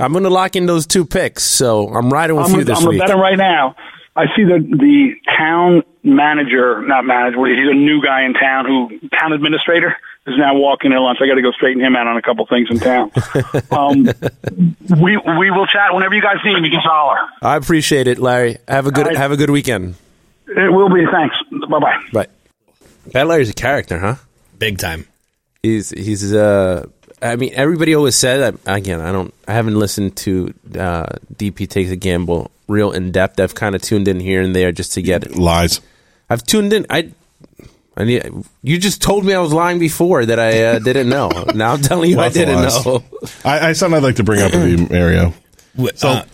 I'm 0.00 0.10
going 0.12 0.24
to 0.24 0.30
lock 0.30 0.56
in 0.56 0.66
those 0.66 0.84
two 0.86 1.06
picks, 1.06 1.44
so 1.44 1.88
I'm 1.94 2.12
riding 2.12 2.34
with 2.36 2.46
I'm, 2.46 2.54
you 2.54 2.60
a, 2.62 2.64
this 2.64 2.80
I'm 2.82 2.88
week. 2.88 2.98
betting 2.98 3.18
right 3.18 3.38
now. 3.38 3.76
I 4.16 4.24
see 4.34 4.44
the 4.44 4.58
the 4.58 5.14
town 5.36 5.82
manager, 6.02 6.80
not 6.82 7.04
manager, 7.04 7.44
he's 7.46 7.68
a 7.70 7.74
new 7.74 8.02
guy 8.02 8.24
in 8.24 8.32
town 8.32 8.64
who 8.64 8.98
town 9.10 9.32
administrator 9.32 9.94
is 10.26 10.34
now 10.38 10.56
walking 10.56 10.92
in 10.92 10.98
lunch. 10.98 11.18
I 11.20 11.26
got 11.26 11.34
to 11.34 11.42
go 11.42 11.52
straighten 11.52 11.82
him 11.84 11.94
out 11.94 12.06
on 12.06 12.16
a 12.16 12.22
couple 12.22 12.46
things 12.46 12.68
in 12.70 12.78
town. 12.78 13.12
um, 13.70 14.08
we 15.00 15.16
we 15.16 15.50
will 15.50 15.66
chat 15.66 15.92
whenever 15.92 16.14
you 16.14 16.22
guys 16.22 16.36
need 16.44 16.54
me. 16.60 16.68
You 16.68 16.78
can 16.78 16.80
holler. 16.82 17.28
I 17.42 17.56
appreciate 17.56 18.08
it, 18.08 18.18
Larry. 18.18 18.56
Have 18.66 18.86
a 18.86 18.90
good 18.90 19.06
All 19.06 19.10
right. 19.10 19.18
have 19.18 19.32
a 19.32 19.36
good 19.36 19.50
weekend. 19.50 19.96
It 20.48 20.72
will 20.72 20.88
be. 20.88 21.04
Thanks. 21.12 21.36
Bye 21.68 21.78
bye. 21.78 22.02
Bye. 22.12 22.26
Bad 23.12 23.26
Larry's 23.26 23.50
a 23.50 23.54
character, 23.54 23.98
huh? 23.98 24.16
Big 24.58 24.78
time. 24.78 25.06
He's 25.62 25.90
he's 25.90 26.32
uh 26.32 26.86
I 27.20 27.36
mean 27.36 27.52
everybody 27.54 27.94
always 27.94 28.16
said 28.16 28.58
again 28.66 29.00
I 29.00 29.12
don't 29.12 29.34
I 29.46 29.52
haven't 29.52 29.78
listened 29.78 30.16
to 30.18 30.54
uh, 30.78 31.06
DP 31.34 31.68
takes 31.68 31.90
a 31.90 31.96
gamble 31.96 32.50
real 32.68 32.92
in 32.92 33.12
depth 33.12 33.38
I've 33.40 33.54
kind 33.54 33.74
of 33.74 33.82
tuned 33.82 34.08
in 34.08 34.20
here 34.20 34.42
and 34.42 34.54
there 34.54 34.72
just 34.72 34.92
to 34.94 35.02
get 35.02 35.24
it 35.24 35.36
Lies. 35.36 35.80
I've 36.28 36.42
tuned 36.44 36.72
in 36.72 36.86
I 36.90 37.12
I 37.98 38.04
need, 38.04 38.30
you 38.62 38.76
just 38.78 39.00
told 39.00 39.24
me 39.24 39.32
I 39.32 39.38
was 39.38 39.52
lying 39.54 39.78
before 39.78 40.26
that 40.26 40.38
I 40.38 40.64
uh, 40.64 40.78
didn't 40.80 41.08
know 41.08 41.28
now 41.54 41.72
I'm 41.72 41.80
telling 41.80 42.10
you 42.10 42.20
I 42.26 42.28
didn't 42.28 42.56
lies. 42.56 42.84
know 42.84 43.04
I, 43.44 43.68
I 43.68 43.72
something 43.72 43.96
I'd 43.96 44.02
like 44.02 44.16
to 44.16 44.24
bring 44.24 44.42
up 44.42 44.52
with 44.52 44.68
you, 44.68 44.86
Mario. 44.88 45.32
So 45.94 46.08
uh, 46.08 46.24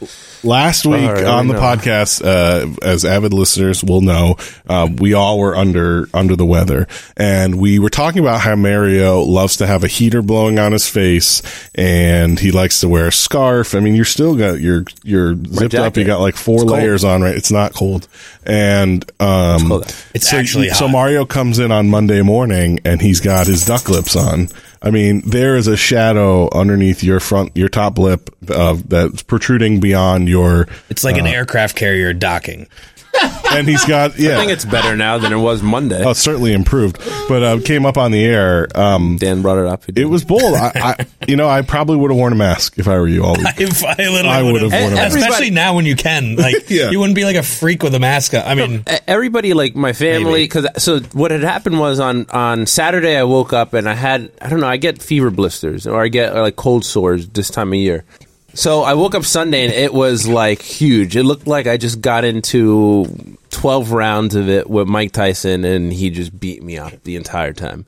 last 0.45 0.87
week 0.87 1.09
right, 1.09 1.25
on 1.25 1.49
the 1.49 1.55
know. 1.55 1.61
podcast, 1.61 2.25
uh, 2.25 2.75
as 2.83 3.05
avid 3.05 3.33
listeners 3.33 3.83
will 3.83 4.01
know, 4.01 4.37
um, 4.69 4.97
we 4.97 5.15
all 5.15 5.39
were 5.39 5.57
under 5.57 6.09
under 6.15 6.37
the 6.37 6.47
weather, 6.47 6.87
and 7.17 7.59
we 7.59 7.79
were 7.79 7.91
talking 7.91 8.21
about 8.21 8.41
how 8.41 8.55
Mario 8.57 9.21
loves 9.21 9.57
to 9.57 9.67
have 9.67 9.85
a 9.85 9.89
heater 9.89 10.23
blowing 10.23 10.59
on 10.59 10.73
his 10.73 10.89
face, 10.89 11.43
and 11.75 12.39
he 12.39 12.53
likes 12.53 12.81
to 12.81 12.89
wear 12.89 13.09
a 13.09 13.13
scarf. 13.13 13.75
I 13.75 13.81
mean, 13.81 13.95
you're 13.95 14.05
still 14.05 14.37
got 14.37 14.61
your 14.61 14.85
your 15.03 15.35
zipped 15.35 15.75
up. 15.75 15.97
You 15.97 16.05
got 16.05 16.21
like 16.21 16.37
four 16.37 16.57
It's 16.57 16.65
cold. 16.65 16.73
layers 16.79 17.05
on, 17.05 17.23
right? 17.23 17.35
It's 17.37 17.51
not 17.53 17.75
cold, 17.75 18.09
and 18.45 19.05
um, 19.21 19.69
cold. 19.69 19.95
It's 20.15 20.31
so, 20.31 20.37
actually 20.37 20.69
so. 20.71 20.89
Mario 20.89 21.25
comes 21.25 21.59
in 21.59 21.73
on 21.73 21.89
Monday 21.89 22.23
morning, 22.23 22.81
and 22.85 23.01
he's 23.01 23.21
got 23.21 23.47
his 23.47 23.65
duck 23.65 23.89
lips 23.89 24.17
on. 24.17 24.49
I 24.83 24.91
mean, 24.91 25.23
there 25.25 25.57
is 25.57 25.69
a 25.69 25.77
shadow 25.77 26.49
underneath 26.53 27.05
your 27.05 27.21
front, 27.21 27.57
your 27.57 27.69
top 27.69 27.99
lip, 27.99 28.31
uh, 28.51 28.77
that's 28.87 29.23
protruding 29.23 29.79
beyond 29.79 30.29
your. 30.29 30.67
it's 30.91 31.05
like 31.05 31.19
an 31.19 31.27
aircraft 31.27 31.77
carrier 31.77 32.13
docking. 32.13 32.67
And 33.53 33.69
he's 33.69 33.85
got, 33.85 34.19
yeah. 34.19 34.37
I 34.37 34.41
think 34.41 34.53
it's 34.53 34.65
better 34.65 34.97
now 34.97 35.19
than 35.19 35.31
it 35.31 35.37
was 35.37 35.63
Monday 35.63 36.03
oh, 36.03 36.15
certainly 36.15 36.55
improved, 36.55 36.99
but 37.29 37.43
uh, 37.43 37.61
came 37.61 37.85
up 37.85 37.99
on 37.99 38.11
the 38.11 38.25
air. 38.25 38.67
Um, 38.75 39.19
Dan 39.19 39.43
brought 39.43 39.59
it 39.59 39.67
up 39.67 39.83
it 39.95 40.07
was 40.07 40.25
bold. 40.25 40.55
I, 40.55 40.73
I, 40.75 41.07
you 41.29 41.37
know, 41.37 41.49
I 41.51 41.61
probably 41.61 41.99
would 41.99 42.11
have 42.11 42.17
worn 42.17 42.33
a 42.33 42.37
mask 42.37 42.79
if 42.79 42.89
I 42.89 42.99
were 42.99 43.09
you 43.09 43.25
all 43.25 43.37
week. 43.37 43.47
If 43.59 43.85
I, 43.85 43.95
literally 43.97 44.29
I 44.29 44.43
would 44.43 44.63
have 44.63 44.73
worn 44.73 44.93
a 44.93 44.97
mask. 44.97 45.19
especially 45.19 45.51
now 45.51 45.77
when 45.77 45.85
you 45.85 45.97
can. 45.97 46.37
Like, 46.37 46.71
Yeah. 46.71 46.89
you 46.91 46.99
wouldn't 46.99 47.15
be 47.15 47.25
like 47.25 47.37
a 47.37 47.43
freak 47.43 47.83
with 47.83 47.95
a 47.95 48.01
mask. 48.01 48.33
I 48.35 48.55
mean, 48.55 48.85
everybody 49.07 49.53
like 49.53 49.77
my 49.77 49.93
family 49.93 50.45
because 50.45 50.67
so 50.83 51.01
what 51.13 51.31
had 51.31 51.43
happened 51.43 51.79
was 51.79 52.01
on 52.01 52.27
on 52.31 52.67
saturday 52.67 53.17
i 53.17 53.23
woke 53.23 53.53
up 53.53 53.75
and 53.75 53.89
i 53.89 53.95
had 53.95 54.31
i 54.41 54.49
don't 54.49 54.61
know 54.61 54.67
i 54.67 54.77
get 54.77 55.03
fever 55.03 55.31
blisters 55.31 55.87
or 55.87 56.03
i 56.03 56.09
get 56.09 56.35
uh, 56.35 56.41
like 56.43 56.57
cold 56.57 56.85
sores 56.85 57.29
this 57.29 57.51
time 57.51 57.69
of 57.69 57.75
year 57.79 58.05
so 58.55 58.83
i 58.83 58.95
woke 58.95 59.15
up 59.15 59.25
sunday 59.25 59.65
and 59.65 59.73
it 59.73 59.93
was 59.93 60.27
like 60.29 60.61
huge. 60.63 61.17
It 61.17 61.25
looked 61.25 61.47
like 61.47 61.67
i 61.67 61.77
just 61.77 62.01
got 62.01 62.25
into 62.25 63.39
12 63.51 63.93
rounds 63.93 64.35
of 64.35 64.49
it 64.49 64.69
with 64.69 64.89
mike 64.89 65.13
tyson 65.13 65.65
and 65.65 65.93
he 65.93 66.11
just 66.11 66.39
beat 66.39 66.63
me 66.63 66.79
up 66.79 66.93
the 67.05 67.17
entire 67.17 67.53
time. 67.53 67.87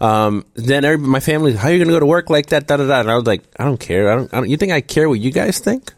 Um, 0.00 0.44
then 0.54 1.00
my 1.00 1.20
family 1.20 1.54
how 1.54 1.68
are 1.68 1.72
you 1.72 1.78
gonna 1.78 1.92
go 1.92 2.00
to 2.00 2.06
work 2.06 2.28
like 2.28 2.46
that? 2.46 2.66
Da, 2.66 2.76
da, 2.76 2.86
da. 2.86 3.00
and 3.00 3.10
i 3.10 3.14
was 3.14 3.26
like 3.26 3.42
i 3.58 3.64
don't 3.64 3.78
care. 3.80 4.10
I 4.10 4.16
don't, 4.16 4.32
I 4.34 4.38
don't 4.38 4.48
you 4.48 4.56
think 4.56 4.72
i 4.72 4.80
care 4.80 5.08
what 5.08 5.20
you 5.20 5.30
guys 5.30 5.58
think 5.58 5.92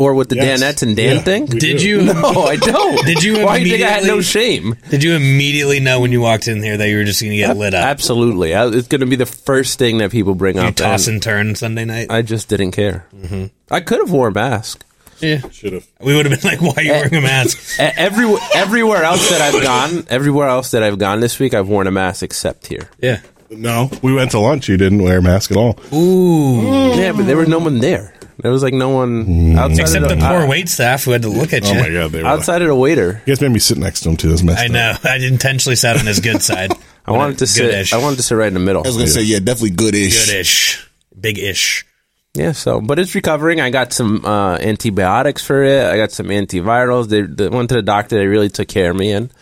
or 0.00 0.14
what 0.14 0.30
the 0.30 0.36
Yes. 0.36 0.62
danettes 0.62 0.82
and 0.82 0.96
dan 0.96 1.16
Yeah, 1.16 1.22
think 1.22 1.52
we 1.52 1.58
did 1.58 1.78
do. 1.78 1.86
you? 1.88 2.02
no, 2.14 2.14
I 2.44 2.56
don't. 2.56 3.04
Did 3.10 3.22
you 3.22 3.44
Why 3.44 3.58
do 3.58 3.66
you 3.68 3.76
think 3.76 3.84
I 3.86 3.90
had 3.90 4.04
no 4.04 4.20
shame? 4.22 4.74
Did 4.88 5.04
you 5.04 5.12
immediately 5.14 5.78
know 5.78 6.00
when 6.00 6.10
you 6.10 6.20
walked 6.22 6.48
in 6.48 6.62
here 6.62 6.76
that 6.78 6.88
you 6.88 6.96
were 6.96 7.04
just 7.04 7.20
going 7.20 7.32
to 7.32 7.36
get 7.36 7.54
lit 7.56 7.74
up? 7.74 7.84
Absolutely. 7.84 8.54
I, 8.54 8.66
it's 8.68 8.88
going 8.88 9.02
to 9.02 9.06
be 9.06 9.16
the 9.16 9.26
first 9.26 9.78
thing 9.78 9.98
that 9.98 10.10
people 10.10 10.34
bring 10.34 10.56
You 10.56 10.62
up. 10.62 10.74
toss 10.76 11.06
and 11.06 11.14
and 11.16 11.22
turn 11.22 11.54
Sunday 11.54 11.84
night. 11.84 12.06
I 12.10 12.22
just 12.22 12.48
didn't 12.48 12.70
care. 12.72 13.04
Mm-hmm. 13.14 13.46
I 13.70 13.80
could 13.80 13.98
have 13.98 14.10
worn 14.10 14.32
a 14.32 14.34
mask. 14.34 14.84
yeah, 15.20 15.46
Should 15.50 15.74
have. 15.74 15.86
we 16.00 16.14
would 16.16 16.24
have 16.24 16.40
been 16.40 16.50
like, 16.50 16.62
"Why 16.62 16.72
are 16.78 16.82
you 16.82 16.92
eh, 16.92 17.00
wearing 17.00 17.14
a 17.16 17.20
mask?" 17.20 17.58
E- 17.78 17.82
eh, 17.82 17.92
Every, 17.98 18.34
everywhere 18.54 19.04
else 19.04 19.28
that 19.28 19.42
I've 19.42 19.62
gone, 19.62 20.06
everywhere 20.08 20.48
else 20.48 20.70
that 20.70 20.82
I've 20.82 20.98
gone 20.98 21.20
this 21.20 21.38
week, 21.38 21.52
I've 21.52 21.68
worn 21.68 21.86
a 21.86 21.90
mask 21.90 22.22
except 22.22 22.66
here. 22.68 22.88
yeah. 23.02 23.20
No, 23.52 23.90
we 24.00 24.14
went 24.14 24.30
to 24.30 24.38
lunch. 24.38 24.68
You 24.68 24.76
didn't 24.76 25.02
wear 25.02 25.18
a 25.18 25.22
mask 25.22 25.50
at 25.50 25.56
all. 25.56 25.76
Ooh. 25.92 26.94
Yeah, 26.96 27.10
but 27.12 27.26
there 27.26 27.36
was 27.36 27.48
no 27.48 27.58
one 27.58 27.80
there. 27.80 28.14
There 28.42 28.50
was 28.50 28.62
like 28.62 28.74
no 28.74 28.90
one 28.90 29.56
outside 29.58 29.80
Except 29.80 30.02
of 30.04 30.08
the 30.10 30.14
the, 30.16 30.28
poor 30.28 30.46
wait 30.46 30.68
staff 30.68 31.04
who 31.04 31.10
had 31.10 31.22
to 31.22 31.28
look 31.28 31.52
at 31.52 31.64
you. 31.64 31.70
Oh 31.70 31.74
you. 31.74 31.80
my 31.80 31.90
god, 31.90 32.12
they 32.12 32.22
were. 32.22 32.28
outside 32.28 32.62
of 32.62 32.68
the 32.68 32.74
waiter. 32.74 33.22
You 33.26 33.32
guys 33.32 33.40
made 33.40 33.52
me 33.52 33.58
sit 33.58 33.78
next 33.78 34.00
to 34.00 34.10
him 34.10 34.16
too. 34.16 34.28
This 34.28 34.42
messed 34.42 34.60
I 34.60 34.66
up. 34.66 34.72
know. 34.72 35.10
I 35.10 35.16
intentionally 35.16 35.76
sat 35.76 35.98
on 35.98 36.06
his 36.06 36.20
good 36.20 36.42
side. 36.42 36.72
I 37.06 37.12
wanted 37.12 37.38
to 37.38 37.46
sit. 37.46 37.62
Good-ish. 37.62 37.92
I 37.92 37.98
wanted 37.98 38.16
to 38.16 38.22
sit 38.22 38.34
right 38.34 38.48
in 38.48 38.54
the 38.54 38.60
middle. 38.60 38.82
I 38.84 38.88
was 38.88 38.96
gonna 38.96 39.08
say, 39.08 39.22
yeah, 39.22 39.38
definitely 39.38 39.70
good-ish. 39.70 40.26
Good-ish. 40.26 40.88
Big-ish. 41.18 41.86
Yeah, 42.34 42.52
so 42.52 42.80
but 42.80 42.98
it's 42.98 43.14
recovering. 43.14 43.60
I 43.60 43.70
got 43.70 43.92
some 43.92 44.24
uh, 44.24 44.56
antibiotics 44.58 45.44
for 45.44 45.64
it. 45.64 45.84
I 45.84 45.96
got 45.96 46.12
some 46.12 46.28
antivirals. 46.28 47.08
They, 47.08 47.22
they 47.22 47.48
went 47.48 47.70
to 47.70 47.74
the 47.74 47.82
doctor. 47.82 48.16
They 48.16 48.26
really 48.26 48.48
took 48.48 48.68
care 48.68 48.90
of 48.90 48.96
me, 48.96 49.12
and 49.12 49.32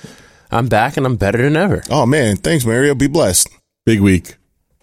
I'm 0.51 0.69
back 0.69 0.97
and 0.97 1.05
I'm 1.05 1.17
better 1.17 1.39
than 1.43 1.57
ever. 1.57 1.83
Oh 1.91 2.07
man, 2.07 2.37
thanks, 2.37 2.65
Mario. 2.65 2.95
Be 2.95 3.07
blessed. 3.07 3.51
Big 3.85 4.01
week. 4.01 4.37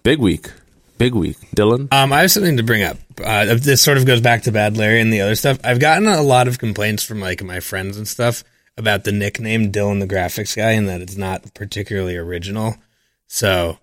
Big 0.04 0.20
week, 0.20 0.52
big 0.98 1.14
week, 1.14 1.36
Dylan. 1.56 1.92
Um, 1.92 2.12
I 2.12 2.20
have 2.22 2.30
something 2.30 2.56
to 2.56 2.62
bring 2.62 2.82
up. 2.82 2.96
Uh, 3.22 3.54
this 3.54 3.82
sort 3.82 3.98
of 3.98 4.06
goes 4.06 4.20
back 4.20 4.42
to 4.42 4.52
Bad 4.52 4.76
Larry 4.76 5.00
and 5.00 5.12
the 5.12 5.20
other 5.22 5.34
stuff. 5.34 5.58
I've 5.64 5.80
gotten 5.80 6.06
a 6.08 6.22
lot 6.22 6.48
of 6.48 6.58
complaints 6.58 7.02
from 7.02 7.20
like 7.20 7.42
my 7.42 7.60
friends 7.60 7.96
and 7.96 8.06
stuff 8.06 8.44
about 8.76 9.04
the 9.04 9.12
nickname 9.12 9.72
Dylan 9.72 10.00
the 10.00 10.06
graphics 10.06 10.54
guy 10.56 10.72
and 10.72 10.88
that 10.88 11.00
it's 11.00 11.16
not 11.16 11.54
particularly 11.54 12.16
original. 12.16 12.76
So 13.26 13.78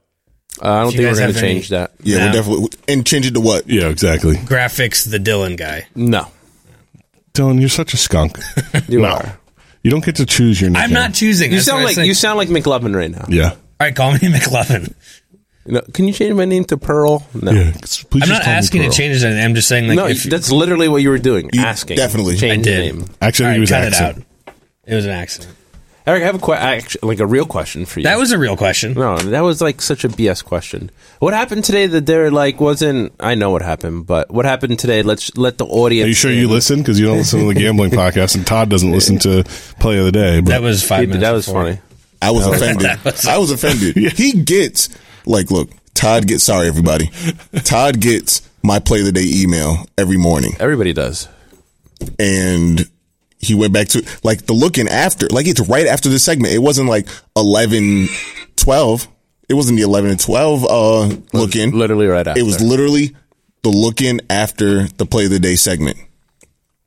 Uh, 0.61 0.71
I 0.71 0.83
don't 0.83 0.91
think 0.91 0.99
we're 1.01 1.15
going 1.15 1.25
have 1.27 1.33
to 1.35 1.39
any- 1.39 1.53
change 1.55 1.69
that. 1.69 1.91
Yeah, 2.03 2.17
No. 2.17 2.25
we're 2.27 2.31
definitely 2.33 2.67
and 2.87 3.05
change 3.05 3.25
it 3.25 3.33
to 3.33 3.39
what? 3.41 3.67
Yeah, 3.67 3.87
exactly. 3.89 4.35
graphics 4.35 5.09
the 5.09 5.17
Dylan 5.19 5.57
guy. 5.57 5.87
No, 5.95 6.27
Dylan, 7.33 7.59
you're 7.59 7.69
such 7.69 7.93
a 7.93 7.97
skunk. 7.97 8.37
you 8.87 9.01
no, 9.01 9.07
are. 9.07 9.39
you 9.81 9.89
don't 9.89 10.05
get 10.05 10.17
to 10.17 10.25
choose 10.27 10.61
your 10.61 10.69
nickname. 10.69 10.85
I'm 10.89 10.93
not 10.93 11.13
choosing. 11.15 11.51
You 11.51 11.57
That's 11.57 11.65
sound 11.67 11.83
like 11.83 11.97
you 11.97 12.13
sound 12.13 12.37
like 12.37 12.49
McLovin 12.49 12.95
right 12.95 13.09
now. 13.11 13.25
Yeah. 13.29 13.51
All 13.51 13.57
right, 13.87 13.95
call 13.95 14.11
me 14.13 14.19
McLovin. 14.21 14.93
You 15.65 15.73
know, 15.75 15.81
can 15.93 16.05
you 16.07 16.13
change 16.13 16.33
my 16.35 16.45
name 16.45 16.65
to 16.65 16.77
Pearl? 16.77 17.25
No, 17.33 17.51
Yeah. 17.51 17.71
Please 17.71 18.05
I'm 18.13 18.19
just 18.19 18.29
not 18.31 18.41
call 18.43 18.51
me 18.53 18.57
asking 18.57 18.81
to 18.81 18.87
Pearl. 18.87 18.93
change 18.95 19.23
anything. 19.23 19.43
I'm 19.45 19.55
just 19.55 19.67
saying 19.69 19.87
like 19.87 19.95
no, 19.95 20.07
if 20.07 20.25
you- 20.25 20.31
that's 20.31 20.51
literally 20.51 20.89
what 20.89 21.01
you 21.01 21.09
were 21.09 21.17
doing. 21.19 21.49
You- 21.53 21.61
asking, 21.61 21.97
definitely. 21.97 22.35
change 22.37 22.67
I 22.67 22.71
did. 22.71 22.95
name. 22.95 23.05
Actually, 23.21 23.47
All 23.47 23.53
he 23.53 23.59
was 23.61 23.69
cut 23.69 23.83
it 23.87 23.93
out. 24.01 24.15
It 24.85 24.95
was 24.95 25.05
an 25.05 25.11
accident. 25.11 25.53
Eric, 26.05 26.23
I 26.23 26.25
have 26.25 26.35
a 26.35 26.39
que- 26.39 26.53
actually, 26.53 27.07
like 27.07 27.19
a 27.21 27.25
real 27.25 27.45
question 27.45 27.85
for 27.85 28.01
you. 28.01 28.03
That 28.03 28.17
was 28.17 28.33
a 28.33 28.37
real 28.37 28.57
question. 28.57 28.93
no, 28.93 29.15
that 29.17 29.39
was 29.39 29.61
like 29.61 29.81
such 29.81 30.03
a 30.03 30.09
BS 30.09 30.43
question. 30.43 30.91
What 31.19 31.33
happened 31.33 31.63
today 31.63 31.87
that 31.87 32.05
there 32.07 32.29
like 32.29 32.59
wasn't? 32.59 33.13
I 33.21 33.35
know 33.35 33.49
what 33.51 33.61
happened, 33.61 34.05
but 34.05 34.29
what 34.29 34.43
happened 34.43 34.77
today? 34.79 35.01
Let's 35.01 35.37
let 35.37 35.57
the 35.59 35.65
audience. 35.65 36.05
Are 36.05 36.09
you 36.09 36.13
sure 36.13 36.31
you 36.31 36.49
listen? 36.49 36.79
Because 36.79 36.99
you 36.99 37.05
don't 37.05 37.19
listen 37.19 37.39
to 37.39 37.45
the 37.45 37.53
gambling 37.57 37.91
podcast, 38.01 38.35
and 38.35 38.45
Todd 38.45 38.67
doesn't 38.67 38.91
listen 38.91 39.17
to 39.19 39.45
Play 39.79 39.97
of 39.97 40.03
the 40.03 40.11
Day. 40.11 40.41
But 40.41 40.49
That 40.49 40.61
was 40.61 40.83
five 40.83 40.99
He- 41.01 41.05
minutes. 41.07 41.21
that 41.21 41.31
was 41.31 41.45
before. 41.45 41.63
funny. 41.63 41.79
I 42.21 42.31
was 42.31 42.45
offended. 42.47 42.85
I 43.25 43.37
was 43.37 43.51
offended. 43.51 43.95
He 44.17 44.33
gets 44.33 44.89
like, 45.25 45.51
look, 45.51 45.69
Todd 45.93 46.27
gets. 46.27 46.43
Sorry, 46.43 46.67
everybody. 46.67 47.09
Todd 47.63 47.99
gets 47.99 48.41
my 48.63 48.79
play 48.79 48.99
of 48.99 49.05
the 49.05 49.11
day 49.11 49.25
email 49.25 49.85
every 49.97 50.17
morning, 50.17 50.53
Everybody 50.59 50.93
does. 50.93 51.27
and 52.19 52.89
he 53.37 53.55
went 53.55 53.73
back 53.73 53.89
to 53.89 54.05
like 54.23 54.45
the 54.45 54.53
looking 54.53 54.87
after, 54.87 55.27
like 55.27 55.47
it's 55.47 55.59
right 55.67 55.85
after 55.85 56.09
the 56.09 56.19
segment. 56.19 56.53
It 56.53 56.59
wasn't 56.59 56.87
like 56.89 57.07
11, 57.35 58.07
12. 58.55 59.07
It 59.49 59.53
wasn't 59.55 59.77
the 59.77 59.83
11 59.83 60.11
and 60.11 60.19
12, 60.19 60.63
uh, 60.63 61.15
looking. 61.33 61.71
literally 61.77 62.07
right 62.07 62.25
after. 62.25 62.39
It 62.39 62.43
was 62.43 62.61
literally 62.61 63.15
the 63.63 63.69
looking 63.69 64.21
after 64.29 64.87
the 64.87 65.05
play 65.05 65.25
of 65.25 65.31
the 65.31 65.39
day 65.39 65.55
segment. 65.55 65.97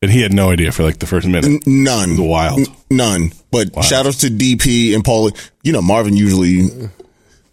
And 0.03 0.11
he 0.11 0.23
had 0.23 0.33
no 0.33 0.51
idea 0.51 0.73
for 0.73 0.83
like 0.83 0.99
the 0.99 1.07
first 1.07 1.27
minute. 1.27 1.67
None. 1.67 2.17
The 2.17 2.23
wild. 2.23 2.61
N- 2.61 2.67
none. 2.91 3.33
But 3.51 3.83
shout 3.85 4.07
outs 4.07 4.19
to 4.19 4.29
DP 4.29 4.95
and 4.95 5.05
Paul. 5.05 5.31
You 5.63 5.73
know, 5.73 5.83
Marvin 5.83 6.17
usually 6.17 6.69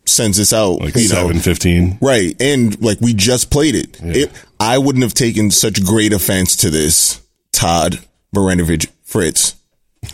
sends 0.05 0.37
this 0.37 0.53
out. 0.53 0.79
Like 0.81 0.95
you 0.95 1.01
know, 1.09 1.15
seven 1.27 1.39
fifteen. 1.39 1.97
Right. 2.01 2.35
And 2.41 2.79
like 2.81 2.99
we 3.01 3.13
just 3.13 3.51
played 3.51 3.75
it. 3.75 3.99
it. 4.01 4.31
I 4.59 4.77
wouldn't 4.77 5.03
have 5.03 5.13
taken 5.13 5.51
such 5.51 5.83
great 5.83 6.13
offense 6.13 6.55
to 6.57 6.69
this, 6.69 7.21
Todd 7.51 7.99
Baranovich 8.35 8.87
Fritz, 9.03 9.55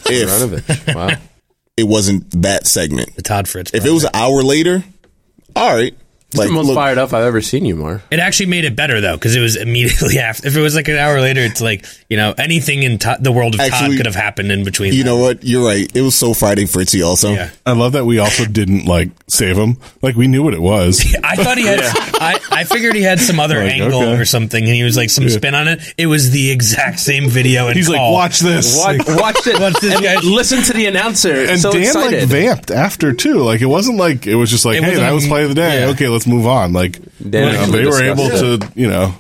if 0.06 0.96
Wow. 0.96 1.10
it 1.78 1.84
wasn't 1.84 2.30
that 2.42 2.68
segment. 2.68 3.16
The 3.16 3.22
Todd 3.22 3.48
Fritz. 3.48 3.74
If 3.74 3.86
it 3.86 3.92
was 3.92 4.04
an 4.04 4.12
hour 4.14 4.44
later, 4.44 4.84
all 5.56 5.76
right. 5.76 5.96
It's 6.32 6.46
the 6.46 6.52
most 6.52 6.74
fired 6.76 6.98
up 7.00 7.12
I've 7.12 7.24
ever 7.24 7.42
seen 7.42 7.66
you, 7.66 7.76
Mar. 7.76 8.04
It 8.12 8.20
actually 8.20 8.46
made 8.48 8.64
it 8.64 8.76
better 8.76 9.02
though, 9.02 9.16
because 9.16 9.36
it 9.36 9.40
was 9.40 9.56
immediately 9.56 10.20
after. 10.20 10.48
If 10.48 10.56
it 10.56 10.62
was 10.62 10.76
like 10.76 10.88
an 10.88 10.96
hour 10.98 11.20
later, 11.22 11.42
it's 11.42 11.60
like 11.62 11.86
you 12.08 12.18
know 12.18 12.36
anything 12.38 12.84
in 12.84 13.00
Todd, 13.00 13.24
the 13.24 13.32
world 13.32 13.56
of 13.56 13.68
Todd 13.68 13.92
could 13.98 14.06
have 14.06 14.14
happened 14.16 14.52
in 14.52 14.64
between. 14.64 14.94
You 14.94 15.04
that. 15.04 15.10
know 15.10 15.18
what? 15.18 15.44
You're 15.44 15.66
right. 15.66 15.90
It 15.96 16.02
was 16.02 16.14
so 16.16 16.36
Friday 16.36 16.66
Fritzy 16.66 17.02
also. 17.02 17.32
Yeah. 17.34 17.50
I 17.66 17.72
love 17.72 17.94
that 17.94 18.06
we 18.06 18.20
also 18.20 18.46
didn't 18.46 18.86
like 18.86 19.10
save 19.28 19.58
him. 19.58 19.78
Like 20.04 20.16
we 20.16 20.28
knew 20.28 20.44
what 20.44 20.54
it 20.54 20.62
was. 20.62 21.04
I 21.24 21.36
thought 21.36 21.58
he 21.58 21.66
had. 21.66 21.80
I, 21.82 22.40
I 22.52 22.64
figured 22.64 22.94
he 22.96 23.02
had 23.02 23.20
some 23.20 23.40
other 23.40 23.64
Like, 23.64 23.74
angle 23.74 24.02
okay. 24.04 24.22
or 24.22 24.26
something, 24.26 24.64
and 24.64 24.74
he 24.74 24.84
was 24.84 24.96
like 24.98 25.10
some 25.10 25.28
spin 25.30 25.56
on 25.56 25.68
it. 25.68 25.82
It 25.98 26.06
was 26.06 26.30
the 26.32 26.52
exact 26.52 27.00
same 27.00 27.28
video. 27.30 27.68
And 27.68 27.76
He's 27.76 27.90
like, 27.90 28.00
watch 28.00 28.40
this. 28.40 28.78
Watch, 28.78 28.98
watch 29.08 29.48
it. 29.48 29.60
Watch 29.60 29.80
this 29.82 30.00
guy. 30.00 30.20
Listen 30.20 30.62
to 30.64 30.74
the 30.74 30.86
announcer. 30.86 31.34
And 31.34 31.60
so 31.60 31.72
Dan 31.72 31.82
excited. 31.82 32.20
like 32.20 32.30
vamped 32.30 32.70
after 32.72 33.14
too. 33.14 33.40
Like 33.40 33.62
it 33.62 33.66
wasn't 33.68 33.98
like 33.98 34.28
it 34.28 34.36
was 34.36 34.52
just 34.52 34.64
like, 34.66 34.78
It 34.78 34.84
hey, 34.84 34.96
that 34.96 35.12
was 35.12 35.26
a- 35.26 35.28
play 35.28 35.44
of 35.44 35.50
the 35.50 35.56
day. 35.56 35.82
yeah. 35.82 35.88
Okay, 35.94 36.08
let's 36.08 36.19
move 36.28 36.46
on. 36.48 36.74
Like 36.74 37.00
Dan 37.28 37.48
you 37.48 37.54
know, 37.54 37.60
actually 37.62 37.80
they 37.80 37.86
were 37.86 38.04
able 38.04 38.28
discussed 38.30 38.62
to, 38.74 38.80
you 38.80 38.88
know, 38.90 39.16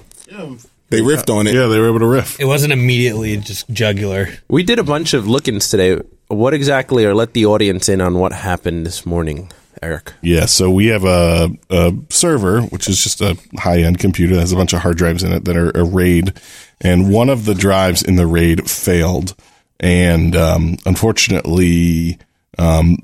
They 0.89 1.01
riffed 1.01 1.33
on 1.33 1.47
it. 1.47 1.53
yeah, 1.53 1.67
they 1.67 1.79
were 1.79 1.87
able 1.89 1.99
to 1.99 2.07
riff. 2.07 2.39
It 2.39 2.45
wasn't 2.45 2.73
immediately 2.73 3.37
just 3.37 3.69
jugular. 3.69 4.29
We 4.47 4.63
did 4.63 4.79
a 4.79 4.83
bunch 4.83 5.13
of 5.13 5.27
look-ins 5.27 5.69
today. 5.69 6.01
What 6.27 6.53
exactly, 6.53 7.05
or 7.05 7.13
let 7.15 7.33
the 7.33 7.45
audience 7.45 7.89
in 7.89 8.01
on 8.01 8.15
what 8.19 8.31
happened 8.33 8.85
this 8.85 9.05
morning, 9.05 9.51
Eric? 9.81 10.13
Yeah, 10.21 10.45
so 10.45 10.69
we 10.69 10.87
have 10.87 11.03
a, 11.03 11.49
a 11.71 11.93
server, 12.09 12.61
which 12.63 12.87
is 12.87 13.01
just 13.03 13.19
a 13.21 13.35
high 13.57 13.79
end 13.79 13.99
computer 13.99 14.35
that 14.35 14.41
has 14.41 14.51
a 14.51 14.55
bunch 14.55 14.73
of 14.73 14.81
hard 14.81 14.97
drives 14.97 15.23
in 15.23 15.31
it 15.31 15.45
that 15.45 15.57
are 15.57 15.71
a 15.71 15.83
RAID, 15.83 16.39
and 16.81 17.11
one 17.11 17.29
of 17.29 17.45
the 17.45 17.55
drives 17.55 18.01
in 18.03 18.15
the 18.15 18.27
RAID 18.27 18.69
failed, 18.69 19.35
and 19.79 20.35
um, 20.35 20.77
unfortunately, 20.85 22.17
um, 22.57 22.97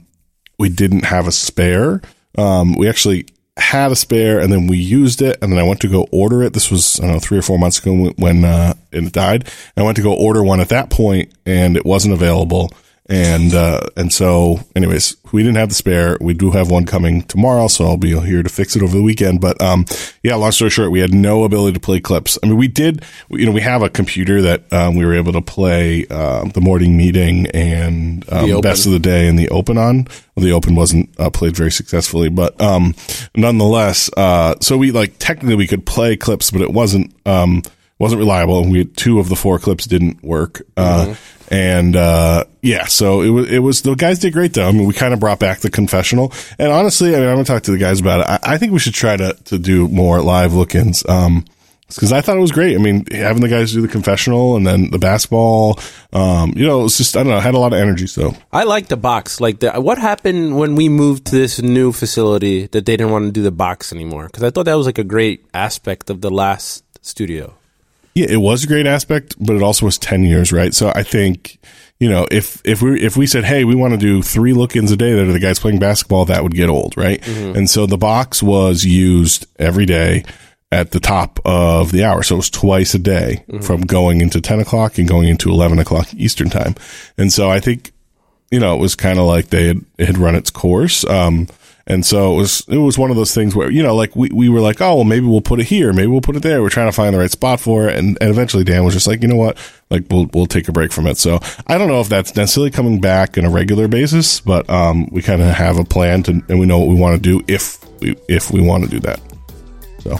we 0.57 0.69
didn't 0.69 1.05
have 1.05 1.27
a 1.27 1.31
spare. 1.31 2.01
Um, 2.37 2.73
we 2.75 2.87
actually 2.89 3.25
had 3.57 3.91
a 3.91 3.95
spare, 3.95 4.39
and 4.39 4.51
then 4.51 4.67
we 4.67 4.77
used 4.77 5.21
it, 5.21 5.37
and 5.41 5.51
then 5.51 5.59
I 5.59 5.63
went 5.63 5.79
to 5.81 5.87
go 5.87 6.07
order 6.11 6.43
it. 6.43 6.53
This 6.53 6.69
was 6.69 6.99
I 6.99 7.03
don't 7.03 7.13
know 7.13 7.19
three 7.19 7.37
or 7.37 7.41
four 7.41 7.57
months 7.57 7.79
ago 7.79 8.13
when, 8.17 8.43
uh, 8.43 8.73
it 8.91 9.11
died. 9.13 9.43
And 9.75 9.83
I 9.83 9.83
went 9.83 9.95
to 9.97 10.03
go 10.03 10.13
order 10.13 10.43
one 10.43 10.59
at 10.59 10.69
that 10.69 10.89
point, 10.89 11.31
and 11.45 11.77
it 11.77 11.85
wasn't 11.85 12.13
available. 12.13 12.71
And 13.07 13.53
uh, 13.53 13.81
and 13.95 14.11
so, 14.11 14.61
anyways, 14.75 15.17
we 15.31 15.43
didn't 15.43 15.57
have 15.57 15.69
the 15.69 15.75
spare. 15.75 16.17
We 16.19 16.33
do 16.33 16.49
have 16.51 16.71
one 16.71 16.87
coming 16.87 17.21
tomorrow, 17.23 17.67
so 17.67 17.85
I'll 17.85 17.97
be 17.97 18.19
here 18.19 18.41
to 18.41 18.49
fix 18.49 18.75
it 18.75 18.81
over 18.81 18.97
the 18.97 19.03
weekend. 19.03 19.41
But 19.41 19.61
um, 19.61 19.85
yeah, 20.23 20.33
long 20.35 20.51
story 20.51 20.71
short, 20.71 20.89
we 20.89 21.01
had 21.01 21.13
no 21.13 21.43
ability 21.43 21.73
to 21.73 21.79
play 21.79 21.99
clips. 21.99 22.39
I 22.41 22.47
mean, 22.47 22.57
we 22.57 22.67
did. 22.67 23.03
You 23.29 23.45
know, 23.45 23.51
we 23.51 23.61
have 23.61 23.83
a 23.83 23.89
computer 23.89 24.41
that 24.41 24.73
um, 24.73 24.95
we 24.95 25.05
were 25.05 25.13
able 25.13 25.33
to 25.33 25.41
play 25.41 26.07
um, 26.07 26.49
the 26.49 26.61
morning 26.61 26.97
meeting 26.97 27.45
and 27.53 28.27
um, 28.33 28.49
The 28.55 28.61
best 28.61 28.87
of 28.87 28.91
the 28.91 28.99
day 28.99 29.27
and 29.27 29.37
the 29.37 29.49
open 29.49 29.77
on. 29.77 30.07
Well, 30.35 30.43
the 30.43 30.53
open 30.53 30.73
wasn't 30.73 31.09
uh, 31.19 31.29
played 31.29 31.55
very 31.55 31.71
successfully, 31.71 32.29
but 32.29 32.59
um, 32.59 32.95
nonetheless, 33.35 34.09
uh, 34.17 34.55
so 34.61 34.77
we 34.77 34.89
like 34.91 35.13
technically 35.19 35.55
we 35.55 35.67
could 35.67 35.85
play 35.85 36.17
clips, 36.17 36.49
but 36.49 36.61
it 36.61 36.71
wasn't 36.71 37.13
um, 37.27 37.61
wasn't 37.99 38.19
reliable, 38.19 38.61
and 38.61 38.71
we 38.71 38.79
had 38.79 38.95
two 38.97 39.19
of 39.19 39.29
the 39.29 39.35
four 39.35 39.59
clips 39.59 39.85
didn't 39.85 40.23
work. 40.23 40.61
Uh, 40.75 41.15
and 41.49 41.95
uh, 41.95 42.45
yeah, 42.61 42.85
so 42.85 43.21
it 43.21 43.29
was 43.29 43.51
it 43.51 43.59
was 43.59 43.81
the 43.83 43.95
guys 43.95 44.19
did 44.19 44.33
great 44.33 44.53
though. 44.53 44.67
I 44.67 44.71
mean, 44.71 44.87
we 44.87 44.93
kind 44.93 45.13
of 45.13 45.19
brought 45.19 45.39
back 45.39 45.59
the 45.59 45.69
confessional, 45.69 46.33
and 46.57 46.71
honestly, 46.71 47.15
I 47.15 47.19
mean, 47.19 47.29
I'm 47.29 47.35
gonna 47.35 47.45
talk 47.45 47.63
to 47.63 47.71
the 47.71 47.77
guys 47.77 47.99
about 47.99 48.21
it. 48.21 48.27
I, 48.27 48.55
I 48.55 48.57
think 48.57 48.73
we 48.73 48.79
should 48.79 48.93
try 48.93 49.15
to 49.15 49.33
to 49.45 49.57
do 49.57 49.87
more 49.87 50.21
live 50.21 50.53
look-ins. 50.53 51.07
Um, 51.07 51.45
because 51.87 52.11
I 52.11 52.21
thought 52.21 52.35
it 52.35 52.41
was 52.41 52.51
great. 52.51 52.75
I 52.75 52.79
mean, 52.79 53.05
having 53.11 53.43
the 53.43 53.47
guys 53.47 53.71
do 53.71 53.81
the 53.81 53.87
confessional 53.87 54.55
and 54.55 54.65
then 54.65 54.89
the 54.89 54.97
basketball, 54.97 55.79
um, 56.13 56.53
you 56.55 56.65
know, 56.65 56.79
it 56.79 56.83
was 56.83 56.97
just 56.97 57.15
I 57.15 57.23
don't 57.23 57.31
know, 57.31 57.39
had 57.39 57.53
a 57.53 57.59
lot 57.59 57.73
of 57.73 57.79
energy. 57.79 58.07
So 58.07 58.35
I 58.51 58.63
like 58.63 58.87
the 58.87 58.97
box. 58.97 59.39
Like, 59.39 59.59
the, 59.59 59.71
what 59.73 59.99
happened 59.99 60.57
when 60.57 60.75
we 60.75 60.89
moved 60.89 61.25
to 61.27 61.35
this 61.35 61.61
new 61.61 61.91
facility 61.91 62.65
that 62.67 62.85
they 62.85 62.97
didn't 62.97 63.11
want 63.11 63.25
to 63.25 63.31
do 63.31 63.43
the 63.43 63.51
box 63.51 63.93
anymore? 63.93 64.25
Because 64.25 64.43
I 64.43 64.49
thought 64.49 64.65
that 64.65 64.73
was 64.73 64.87
like 64.87 64.97
a 64.97 65.03
great 65.03 65.45
aspect 65.53 66.09
of 66.09 66.21
the 66.21 66.31
last 66.31 66.83
studio. 67.01 67.53
Yeah, 68.15 68.27
it 68.29 68.37
was 68.37 68.63
a 68.63 68.67
great 68.67 68.87
aspect, 68.87 69.35
but 69.39 69.55
it 69.55 69.61
also 69.61 69.85
was 69.85 69.97
ten 69.97 70.23
years, 70.23 70.51
right? 70.53 70.73
So 70.73 70.91
I 70.95 71.03
think 71.03 71.59
you 71.99 72.09
know 72.09 72.25
if 72.31 72.61
if 72.65 72.81
we 72.81 73.01
if 73.01 73.17
we 73.17 73.27
said, 73.27 73.43
hey, 73.43 73.65
we 73.65 73.75
want 73.75 73.93
to 73.93 73.97
do 73.99 74.21
three 74.21 74.53
look-ins 74.53 74.91
a 74.91 74.97
day 74.97 75.13
that 75.13 75.27
are 75.27 75.33
the 75.33 75.39
guys 75.39 75.59
playing 75.59 75.79
basketball, 75.79 76.25
that 76.25 76.41
would 76.41 76.55
get 76.55 76.69
old, 76.69 76.95
right? 76.97 77.21
And 77.27 77.69
so 77.69 77.85
the 77.85 77.97
box 77.97 78.41
was 78.41 78.85
used 78.85 79.45
every 79.59 79.85
day 79.85 80.23
at 80.71 80.91
the 80.91 80.99
top 80.99 81.39
of 81.45 81.91
the 81.91 82.03
hour, 82.03 82.23
so 82.23 82.35
it 82.35 82.37
was 82.37 82.49
twice 82.49 82.93
a 82.95 82.99
day 82.99 83.43
from 83.61 83.81
going 83.81 84.21
into 84.21 84.39
ten 84.41 84.59
o'clock 84.59 84.97
and 84.97 85.07
going 85.07 85.27
into 85.27 85.49
eleven 85.49 85.77
o'clock 85.79 86.13
Eastern 86.13 86.49
time. 86.49 86.75
And 87.17 87.31
so 87.33 87.51
I 87.51 87.59
think 87.59 87.91
you 88.49 88.59
know 88.61 88.75
it 88.75 88.79
was 88.79 88.95
kind 88.95 89.19
of 89.19 89.25
like 89.25 89.47
they 89.49 89.67
had 89.67 89.85
it 89.97 90.07
had 90.07 90.17
run 90.17 90.35
its 90.35 90.49
course. 90.49 91.03
Um, 91.05 91.47
and 91.87 92.03
so 92.03 92.33
it 92.33 92.37
was 92.37 92.65
it 92.67 92.77
was 92.77 92.97
one 92.97 93.11
of 93.11 93.15
those 93.15 93.33
things 93.33 93.55
where 93.55 93.69
you 93.69 93.83
know 93.83 93.95
like 93.95 94.15
we, 94.15 94.29
we 94.29 94.49
were 94.49 94.59
like 94.59 94.81
oh 94.81 94.95
well 94.95 95.03
maybe 95.03 95.27
we'll 95.27 95.41
put 95.41 95.59
it 95.59 95.65
here. 95.65 95.93
Maybe 95.93 96.07
we'll 96.07 96.21
put 96.21 96.35
it 96.35 96.41
there. 96.41 96.61
We're 96.63 96.69
trying 96.69 96.87
to 96.87 96.95
find 96.95 97.13
the 97.13 97.19
right 97.19 97.29
spot 97.29 97.59
for 97.59 97.87
it. 97.87 97.95
And, 97.95 98.17
and 98.21 98.31
eventually 98.31 98.63
Dan 98.63 98.83
was 98.83 98.95
just 98.95 99.05
like 99.05 99.21
you 99.21 99.27
know 99.27 99.35
what? 99.35 99.57
Like 99.91 100.05
we'll 100.09 100.27
we'll 100.33 100.47
take 100.47 100.67
a 100.67 100.71
break 100.71 100.91
from 100.91 101.05
it. 101.05 101.17
So 101.19 101.39
I 101.67 101.77
don't 101.77 101.87
know 101.87 102.01
if 102.01 102.09
that's 102.09 102.35
necessarily 102.35 102.71
coming 102.71 102.99
back 102.99 103.37
on 103.37 103.45
a 103.45 103.51
regular 103.51 103.87
basis 103.87 104.39
but 104.39 104.67
um 104.67 105.07
we 105.11 105.21
kind 105.21 105.43
of 105.43 105.49
have 105.49 105.77
a 105.77 105.83
plan 105.83 106.23
to 106.23 106.31
and 106.49 106.59
we 106.59 106.65
know 106.65 106.79
what 106.79 106.89
we 106.89 106.95
want 106.95 107.15
to 107.15 107.21
do 107.21 107.45
if 107.47 107.77
we 107.99 108.15
if 108.27 108.49
we 108.49 108.61
want 108.61 108.83
to 108.85 108.89
do 108.89 108.99
that. 109.01 109.19
So 109.99 110.19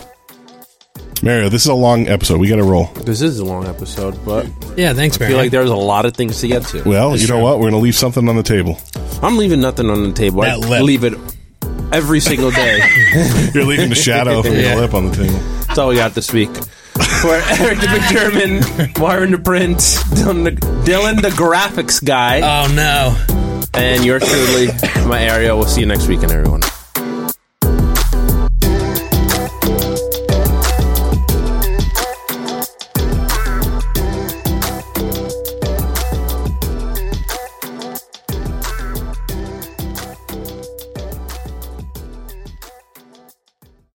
Mario 1.23 1.49
this 1.49 1.63
is 1.63 1.69
a 1.69 1.73
long 1.73 2.07
episode. 2.07 2.39
We 2.39 2.47
got 2.47 2.57
to 2.57 2.63
roll. 2.63 2.85
This 3.05 3.23
is 3.23 3.39
a 3.39 3.45
long 3.45 3.65
episode, 3.65 4.23
but 4.23 4.45
Yeah, 4.77 4.93
thanks, 4.93 5.19
I 5.19 5.27
feel 5.27 5.37
like 5.37 5.49
there's 5.49 5.71
a 5.71 5.75
lot 5.75 6.05
of 6.05 6.13
things 6.15 6.41
to 6.41 6.47
get 6.47 6.63
to. 6.67 6.83
well 6.83 7.17
you 7.17 7.27
know 7.27 7.39
what? 7.39 7.57
We're 7.57 7.71
gonna 7.71 7.81
leave 7.81 7.95
something 7.95 8.29
on 8.29 8.35
the 8.35 8.43
table. 8.43 8.77
I'm 9.23 9.37
leaving 9.37 9.61
nothing 9.61 9.89
on 9.89 10.03
the 10.03 10.13
table. 10.13 10.43
I 10.43 10.57
lip. 10.57 10.83
leave 10.83 11.03
it 11.03 11.13
every 11.95 12.19
single 12.19 12.51
day. 12.51 12.79
you're 13.53 13.63
leaving 13.65 13.89
the 13.89 13.95
shadow 13.95 14.41
from 14.41 14.53
Yeah. 14.53 14.73
your 14.73 14.81
lip 14.81 14.93
on 14.93 15.09
the 15.09 15.15
table 15.15 15.39
That's 15.67 15.77
all 15.79 15.89
we 15.89 15.95
got 15.95 16.13
this 16.13 16.31
week. 16.33 16.49
For 16.55 17.33
Eric 17.59 17.79
the 17.79 17.87
Big 17.91 18.03
German, 18.17 18.91
Marvin 18.99 19.31
the 19.31 19.37
Prince, 19.37 20.01
Dylan 20.03 20.43
the, 20.45 20.51
Dylan 20.89 21.21
the 21.21 21.29
graphics 21.29 22.03
guy, 22.03 22.39
oh 22.41 22.73
no. 22.73 23.15
and 23.73 24.05
yours 24.05 24.23
truly, 24.23 24.67
Mario. 25.07 25.57
We'll 25.57 25.67
see 25.67 25.81
you 25.81 25.87
next 25.87 26.07
weekend, 26.07 26.31
everyone. 26.31 26.61